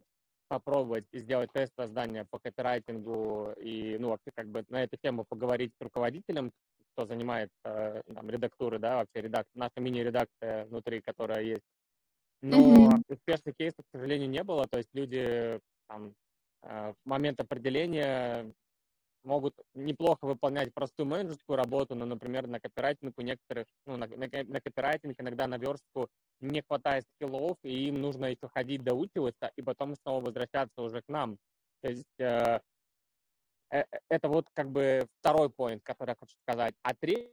[0.48, 5.24] попробовать и сделать тест здания по копирайтингу и, ну, вообще как бы на эту тему
[5.24, 6.52] поговорить с руководителем,
[6.92, 9.46] кто занимает э, там, редактуры, да, вообще редак...
[9.54, 11.64] наша мини-редакция внутри, которая есть.
[12.42, 13.02] Но mm-hmm.
[13.08, 14.66] успешных кейсов, к сожалению, не было.
[14.66, 16.14] То есть люди там,
[16.62, 18.52] э, в момент определения
[19.26, 24.28] могут неплохо выполнять простую менеджерскую работу, но, например, на копирайтинг у некоторых, ну, на, на,
[24.44, 26.08] на копирайтинг иногда на верстку
[26.40, 31.08] не хватает скиллов, и им нужно еще ходить доучиваться, и потом снова возвращаться уже к
[31.08, 31.36] нам.
[31.82, 32.60] То есть э,
[33.72, 36.74] э, это вот как бы второй поинт, который я хочу сказать.
[36.82, 37.32] А третий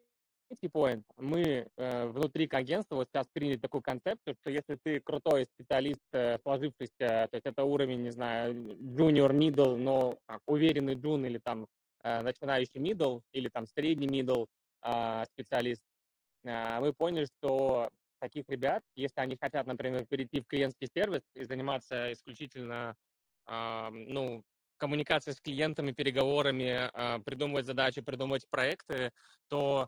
[0.71, 6.01] поинт, мы э, внутри агентства вот сейчас приняли такую концепцию, что если ты крутой специалист,
[6.11, 11.39] э, сложившийся, то есть это уровень, не знаю, junior, middle, но как, уверенный джун или
[11.39, 11.67] там
[12.03, 14.47] Э, начинающий middle или там средний middle
[14.81, 15.81] а, специалист,
[16.45, 17.89] а, мы поняли, что
[18.19, 22.97] таких ребят, если они хотят, например, перейти в клиентский сервис и заниматься исключительно
[23.45, 24.43] а, ну,
[24.75, 26.91] коммуникацией с клиентами, переговорами,
[27.23, 29.11] придумывать задачи, придумывать проекты,
[29.47, 29.87] то,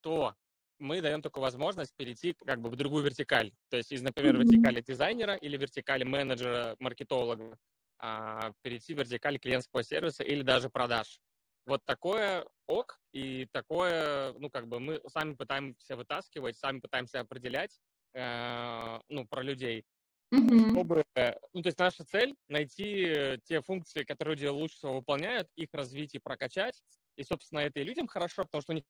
[0.00, 0.34] то
[0.78, 3.52] мы даем такую возможность перейти как бы в другую вертикаль.
[3.68, 7.58] То есть из, например, вертикали дизайнера или вертикали менеджера, маркетолога
[7.98, 11.20] а, перейти в вертикаль клиентского сервиса или даже продаж.
[11.66, 17.78] Вот такое ок, и такое, ну, как бы мы сами пытаемся вытаскивать, сами пытаемся определять,
[18.14, 19.84] э, ну, про людей,
[20.32, 20.70] mm-hmm.
[20.70, 25.48] чтобы, э, ну, то есть наша цель найти те функции, которые люди лучше всего выполняют,
[25.56, 26.80] их развить и прокачать,
[27.18, 28.84] и, собственно, это и людям хорошо, потому что у них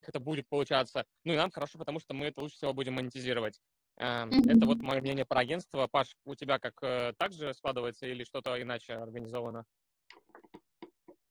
[0.00, 3.60] это будет получаться, ну, и нам хорошо, потому что мы это лучше всего будем монетизировать.
[4.00, 4.56] Mm-hmm.
[4.56, 5.86] Это вот мое мнение про агентство.
[5.86, 9.64] Паш, у тебя как э, так же складывается или что-то иначе организовано?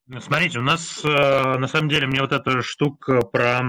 [0.08, 3.62] Ну, смотрите, у нас э, на самом деле мне вот эта штука про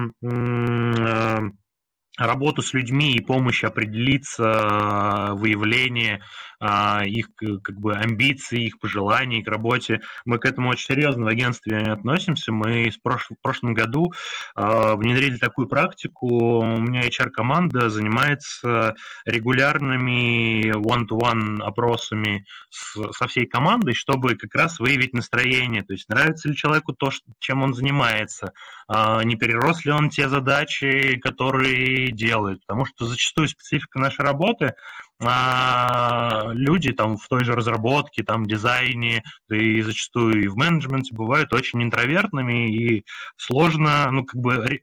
[2.16, 6.22] работу с людьми и помощь определиться, выявление
[6.58, 7.28] а, их
[7.62, 10.00] как бы амбиций, их пожеланий к работе.
[10.24, 12.52] Мы к этому очень серьезно в агентстве относимся.
[12.52, 14.12] Мы в прошлом, году
[14.54, 16.60] а, внедрили такую практику.
[16.60, 18.94] У меня HR-команда занимается
[19.24, 25.82] регулярными one-to-one опросами с, со всей командой, чтобы как раз выявить настроение.
[25.82, 28.52] То есть нравится ли человеку то, чем он занимается,
[28.88, 32.60] а, не перерос ли он те задачи, которые делает.
[32.66, 34.74] Потому что зачастую специфика нашей работы
[35.18, 41.14] а люди там в той же разработке, там дизайне, да и зачастую и в менеджменте
[41.14, 43.04] бывают очень интровертными и
[43.36, 44.80] сложно, ну как бы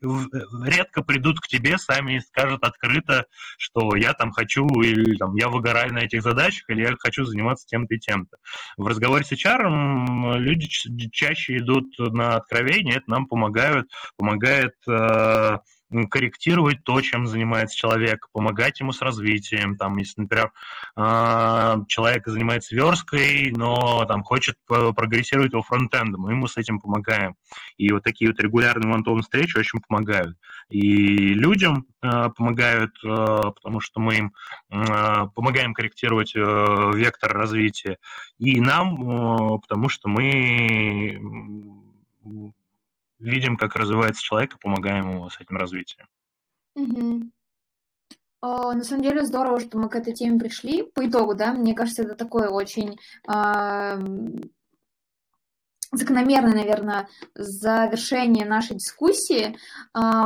[0.65, 3.25] редко придут к тебе сами и скажут открыто,
[3.57, 7.67] что я там хочу или там я выгораю на этих задачах или я хочу заниматься
[7.67, 8.37] тем-то и тем-то.
[8.77, 10.67] В разговоре с HR люди
[11.11, 15.57] чаще идут на откровение, это нам помогают, помогает э,
[16.09, 19.77] корректировать то, чем занимается человек, помогать ему с развитием.
[19.77, 20.51] Там, если, например,
[20.95, 27.35] а, человек занимается версткой, но там хочет прогрессировать его фронтендом, мы ему с этим помогаем.
[27.77, 30.37] И вот такие вот регулярные вантовые встречи очень помогают.
[30.69, 34.33] И людям а, помогают, а, потому что мы им
[34.69, 37.97] помогаем корректировать вектор развития.
[38.39, 41.19] И нам, потому что мы
[43.23, 46.07] видим, как развивается человек и помогаем ему с этим развитием.
[46.75, 47.31] Угу.
[48.41, 50.83] О, на самом деле здорово, что мы к этой теме пришли.
[50.83, 52.97] По итогу, да, мне кажется, это такое очень
[53.27, 53.99] э,
[55.93, 59.55] закономерное, наверное, завершение нашей дискуссии, э,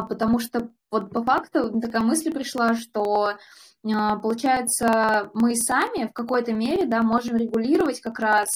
[0.10, 3.34] потому что вот по факту такая мысль пришла, что
[3.84, 8.50] получается, мы сами в какой-то мере, да, можем регулировать как раз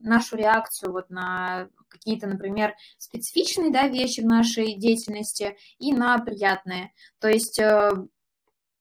[0.00, 6.92] нашу реакцию вот на какие-то, например, специфичные да, вещи в нашей деятельности и на приятные.
[7.18, 7.90] То есть э,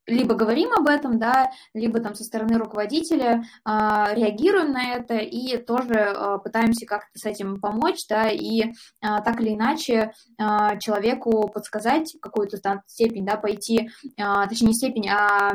[0.09, 3.69] либо говорим об этом, да, либо там со стороны руководителя э,
[4.15, 9.39] реагируем на это и тоже э, пытаемся как-то с этим помочь, да, и э, так
[9.41, 15.51] или иначе э, человеку подсказать какую-то там степень, да, пойти, э, точнее не степень, а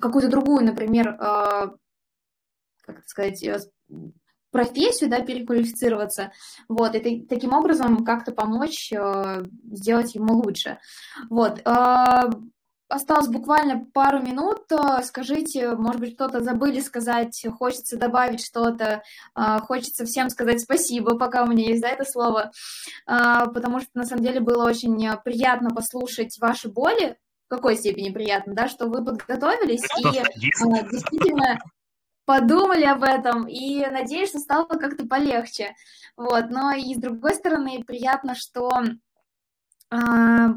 [0.00, 1.70] какую-то другую, например, э,
[2.82, 3.42] как это сказать,
[4.52, 6.30] профессию, да, переквалифицироваться,
[6.68, 10.78] вот, и таким образом как-то помочь э, сделать ему лучше.
[11.30, 12.30] Вот, э,
[12.88, 19.02] осталось буквально пару минут, э, скажите, может быть, что-то забыли сказать, хочется добавить что-то,
[19.34, 22.52] э, хочется всем сказать спасибо, пока у меня есть за это слово,
[23.06, 27.16] э, потому что, на самом деле, было очень приятно послушать ваши боли,
[27.46, 31.58] в какой степени приятно, да, что вы подготовились и э, действительно
[32.24, 35.74] подумали об этом, и надеюсь, что стало как-то полегче.
[36.16, 36.50] Вот.
[36.50, 38.70] Но и с другой стороны, приятно, что
[39.90, 39.96] э,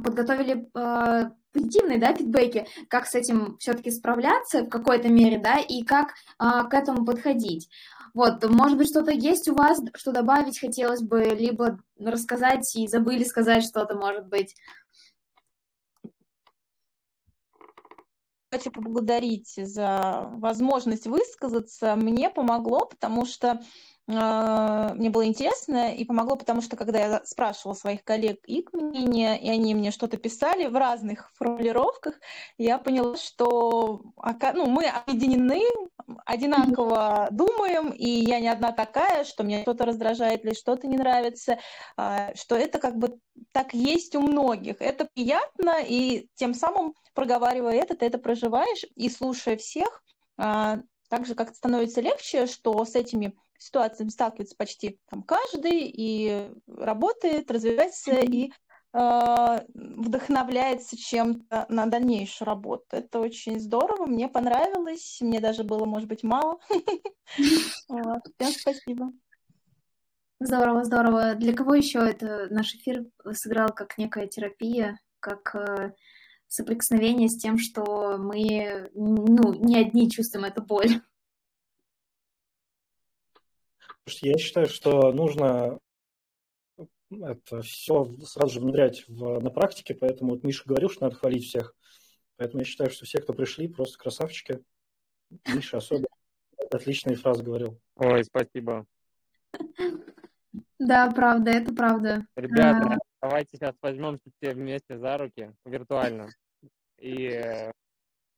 [0.04, 5.84] подготовили э, позитивные, да, фидбэки, как с этим все-таки справляться в какой-то мере, да, и
[5.84, 7.70] как а, к этому подходить.
[8.14, 13.24] Вот, может быть, что-то есть у вас, что добавить хотелось бы, либо рассказать и забыли
[13.24, 14.56] сказать что-то, может быть.
[18.56, 21.98] Хочу поблагодарить за возможность высказаться.
[21.98, 23.62] Мне помогло, потому что
[24.08, 29.50] мне было интересно и помогло, потому что когда я спрашивала своих коллег их мнение, и
[29.50, 32.14] они мне что-то писали в разных формулировках,
[32.60, 34.04] я поняла, что
[34.54, 35.62] ну, мы объединены,
[36.26, 41.58] одинаково думаем, и я не одна такая, что мне что-то раздражает или что-то не нравится,
[41.98, 43.20] а, что это как бы
[43.52, 44.82] так есть у многих.
[44.82, 50.04] Это приятно, и тем самым, проговаривая это, ты это проживаешь, и слушая всех,
[50.38, 50.80] а,
[51.10, 57.52] так же как становится легче, что с этими ситуациями сталкивается почти там каждый и работает,
[57.52, 58.52] развивается и
[58.94, 62.86] э, вдохновляется чем-то на дальнейшую работу.
[62.92, 66.60] Это очень здорово, мне понравилось, мне даже было, может быть, мало.
[67.28, 69.12] Всем спасибо.
[70.40, 71.36] Здорово, здорово.
[71.36, 75.94] Для кого еще это наш эфир сыграл как некая терапия, как э,
[76.48, 81.02] соприкосновение с тем, что мы ну, не одни чувствуем эту боль?
[84.22, 85.80] Я считаю, что нужно
[87.10, 91.46] это все сразу же внедрять в, на практике, поэтому вот Миша говорил, что надо хвалить
[91.46, 91.76] всех.
[92.38, 94.64] Поэтому я считаю, что все, кто пришли, просто красавчики.
[95.48, 96.08] Миша особенно
[96.72, 97.80] отличные фразы говорил.
[97.96, 98.86] Ой, спасибо.
[100.78, 102.26] Да, правда, это правда.
[102.36, 102.98] Ребята, а...
[103.22, 106.30] давайте сейчас возьмемся все вместе за руки виртуально
[106.98, 107.72] и э,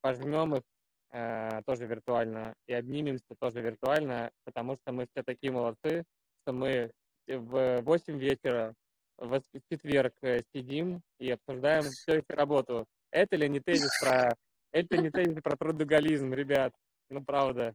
[0.02, 0.64] пожмем их
[1.12, 6.04] э, тоже виртуально, и обнимемся тоже виртуально, потому что мы все такие молодцы,
[6.42, 6.92] что мы
[7.28, 8.74] в 8 вечера
[9.18, 9.42] в
[9.72, 12.86] четверг э, сидим и обсуждаем всю их работу.
[13.12, 14.36] Это ли не тезис про...
[14.72, 16.74] Это не тезис про трудоголизм, ребят.
[17.10, 17.74] Ну, правда.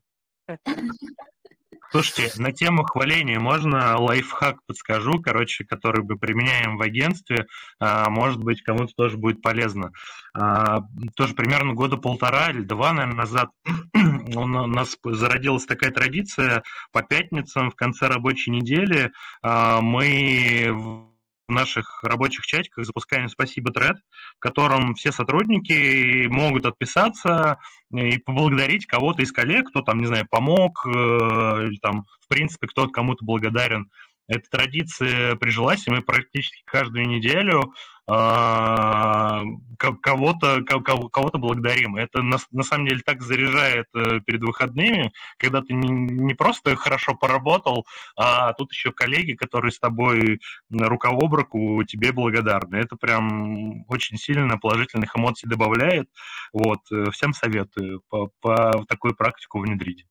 [1.93, 7.47] Слушайте, на тему хваления можно лайфхак подскажу, короче, который бы применяем в агентстве,
[7.79, 9.93] а, может быть, кому-то тоже будет полезно.
[10.33, 10.81] А,
[11.15, 13.51] тоже примерно года полтора или два, наверное, назад
[13.95, 16.63] у нас зародилась такая традиция
[16.93, 19.13] по пятницам в конце рабочей недели
[19.43, 21.12] а, мы
[21.53, 23.97] наших рабочих чатиках запускаем «Спасибо тред»,
[24.37, 27.59] в котором все сотрудники могут отписаться
[27.93, 32.67] и поблагодарить кого-то из коллег, кто там, не знаю, помог, э, или там, в принципе,
[32.67, 33.91] кто кому-то благодарен.
[34.29, 37.73] Эта традиция прижилась, и мы практически каждую неделю
[38.09, 39.43] а,
[39.79, 41.97] кого-то кого-то благодарим.
[41.97, 46.75] Это на, на самом деле так заряжает э, перед выходными, когда ты не, не просто
[46.75, 52.77] хорошо поработал, а тут еще коллеги, которые с тобой рука об руку тебе благодарны.
[52.77, 56.09] Это прям очень сильно положительных эмоций добавляет.
[56.53, 56.81] Вот.
[56.91, 60.07] Э, всем советую по, по такую практику внедрить.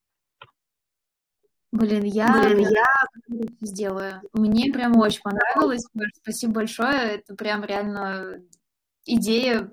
[1.72, 2.86] Блин, я, Блин, я
[3.62, 4.22] сделаю.
[4.34, 5.86] Мне прям очень понравилось.
[6.22, 7.16] Спасибо большое.
[7.16, 8.42] Это прям реально
[9.06, 9.70] идея,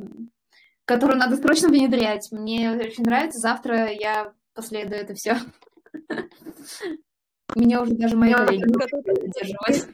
[0.84, 2.30] которую надо срочно внедрять.
[2.30, 3.40] Мне очень нравится.
[3.40, 5.38] Завтра я последую это все.
[7.56, 9.88] Меня уже даже мои коллеги поддерживают.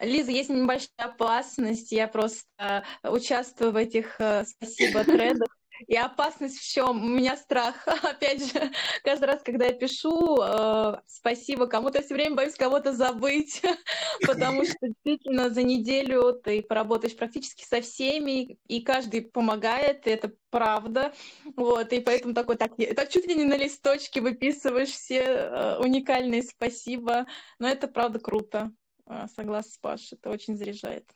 [0.00, 1.92] Лиза, есть небольшая опасность.
[1.92, 5.48] Я просто участвую в этих э, спасибо тредах.
[5.86, 7.04] И опасность в чем?
[7.04, 7.86] У меня страх.
[8.02, 8.70] Опять же,
[9.02, 13.62] каждый раз, когда я пишу э, спасибо кому-то, я все время боюсь кого-то забыть,
[14.26, 20.32] потому что действительно за неделю ты поработаешь практически со всеми, и каждый помогает, и это
[20.50, 21.12] правда.
[21.56, 26.42] Вот, и поэтому такой, так, так чуть ли не на листочке выписываешь все э, уникальные
[26.42, 27.26] спасибо.
[27.58, 28.72] Но это правда круто.
[29.06, 31.10] Э, согласна с Пашей, это очень заряжает.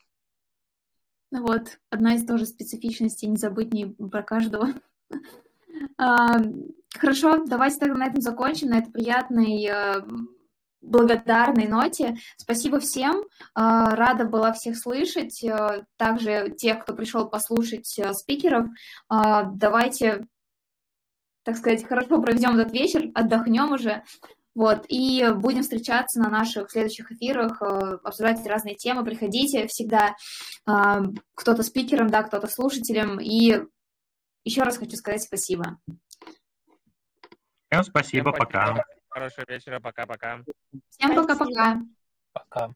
[1.31, 4.69] Ну вот, одна из тоже специфичностей, не забыть не про каждого.
[6.95, 10.01] Хорошо, давайте тогда на этом закончим, на этой приятной, э,
[10.81, 12.17] благодарной ноте.
[12.37, 13.23] Спасибо всем,
[13.53, 18.67] а, рада была всех слышать, э, также тех, кто пришел послушать э, спикеров.
[19.09, 20.25] Давайте,
[21.43, 24.03] так сказать, хорошо проведем этот вечер, отдохнем уже.
[24.57, 29.05] Вот, и будем встречаться на наших следующих эфирах, э, обсуждать разные темы.
[29.05, 30.15] Приходите всегда,
[30.67, 30.71] э,
[31.35, 33.19] кто-то спикером, да, кто-то слушателем.
[33.19, 33.61] И
[34.43, 35.77] еще раз хочу сказать спасибо.
[37.69, 38.83] Всем спасибо, Всем пока.
[39.09, 40.41] Хорошего вечера, пока-пока.
[40.89, 41.81] Всем пока-пока.
[42.33, 42.71] Пока.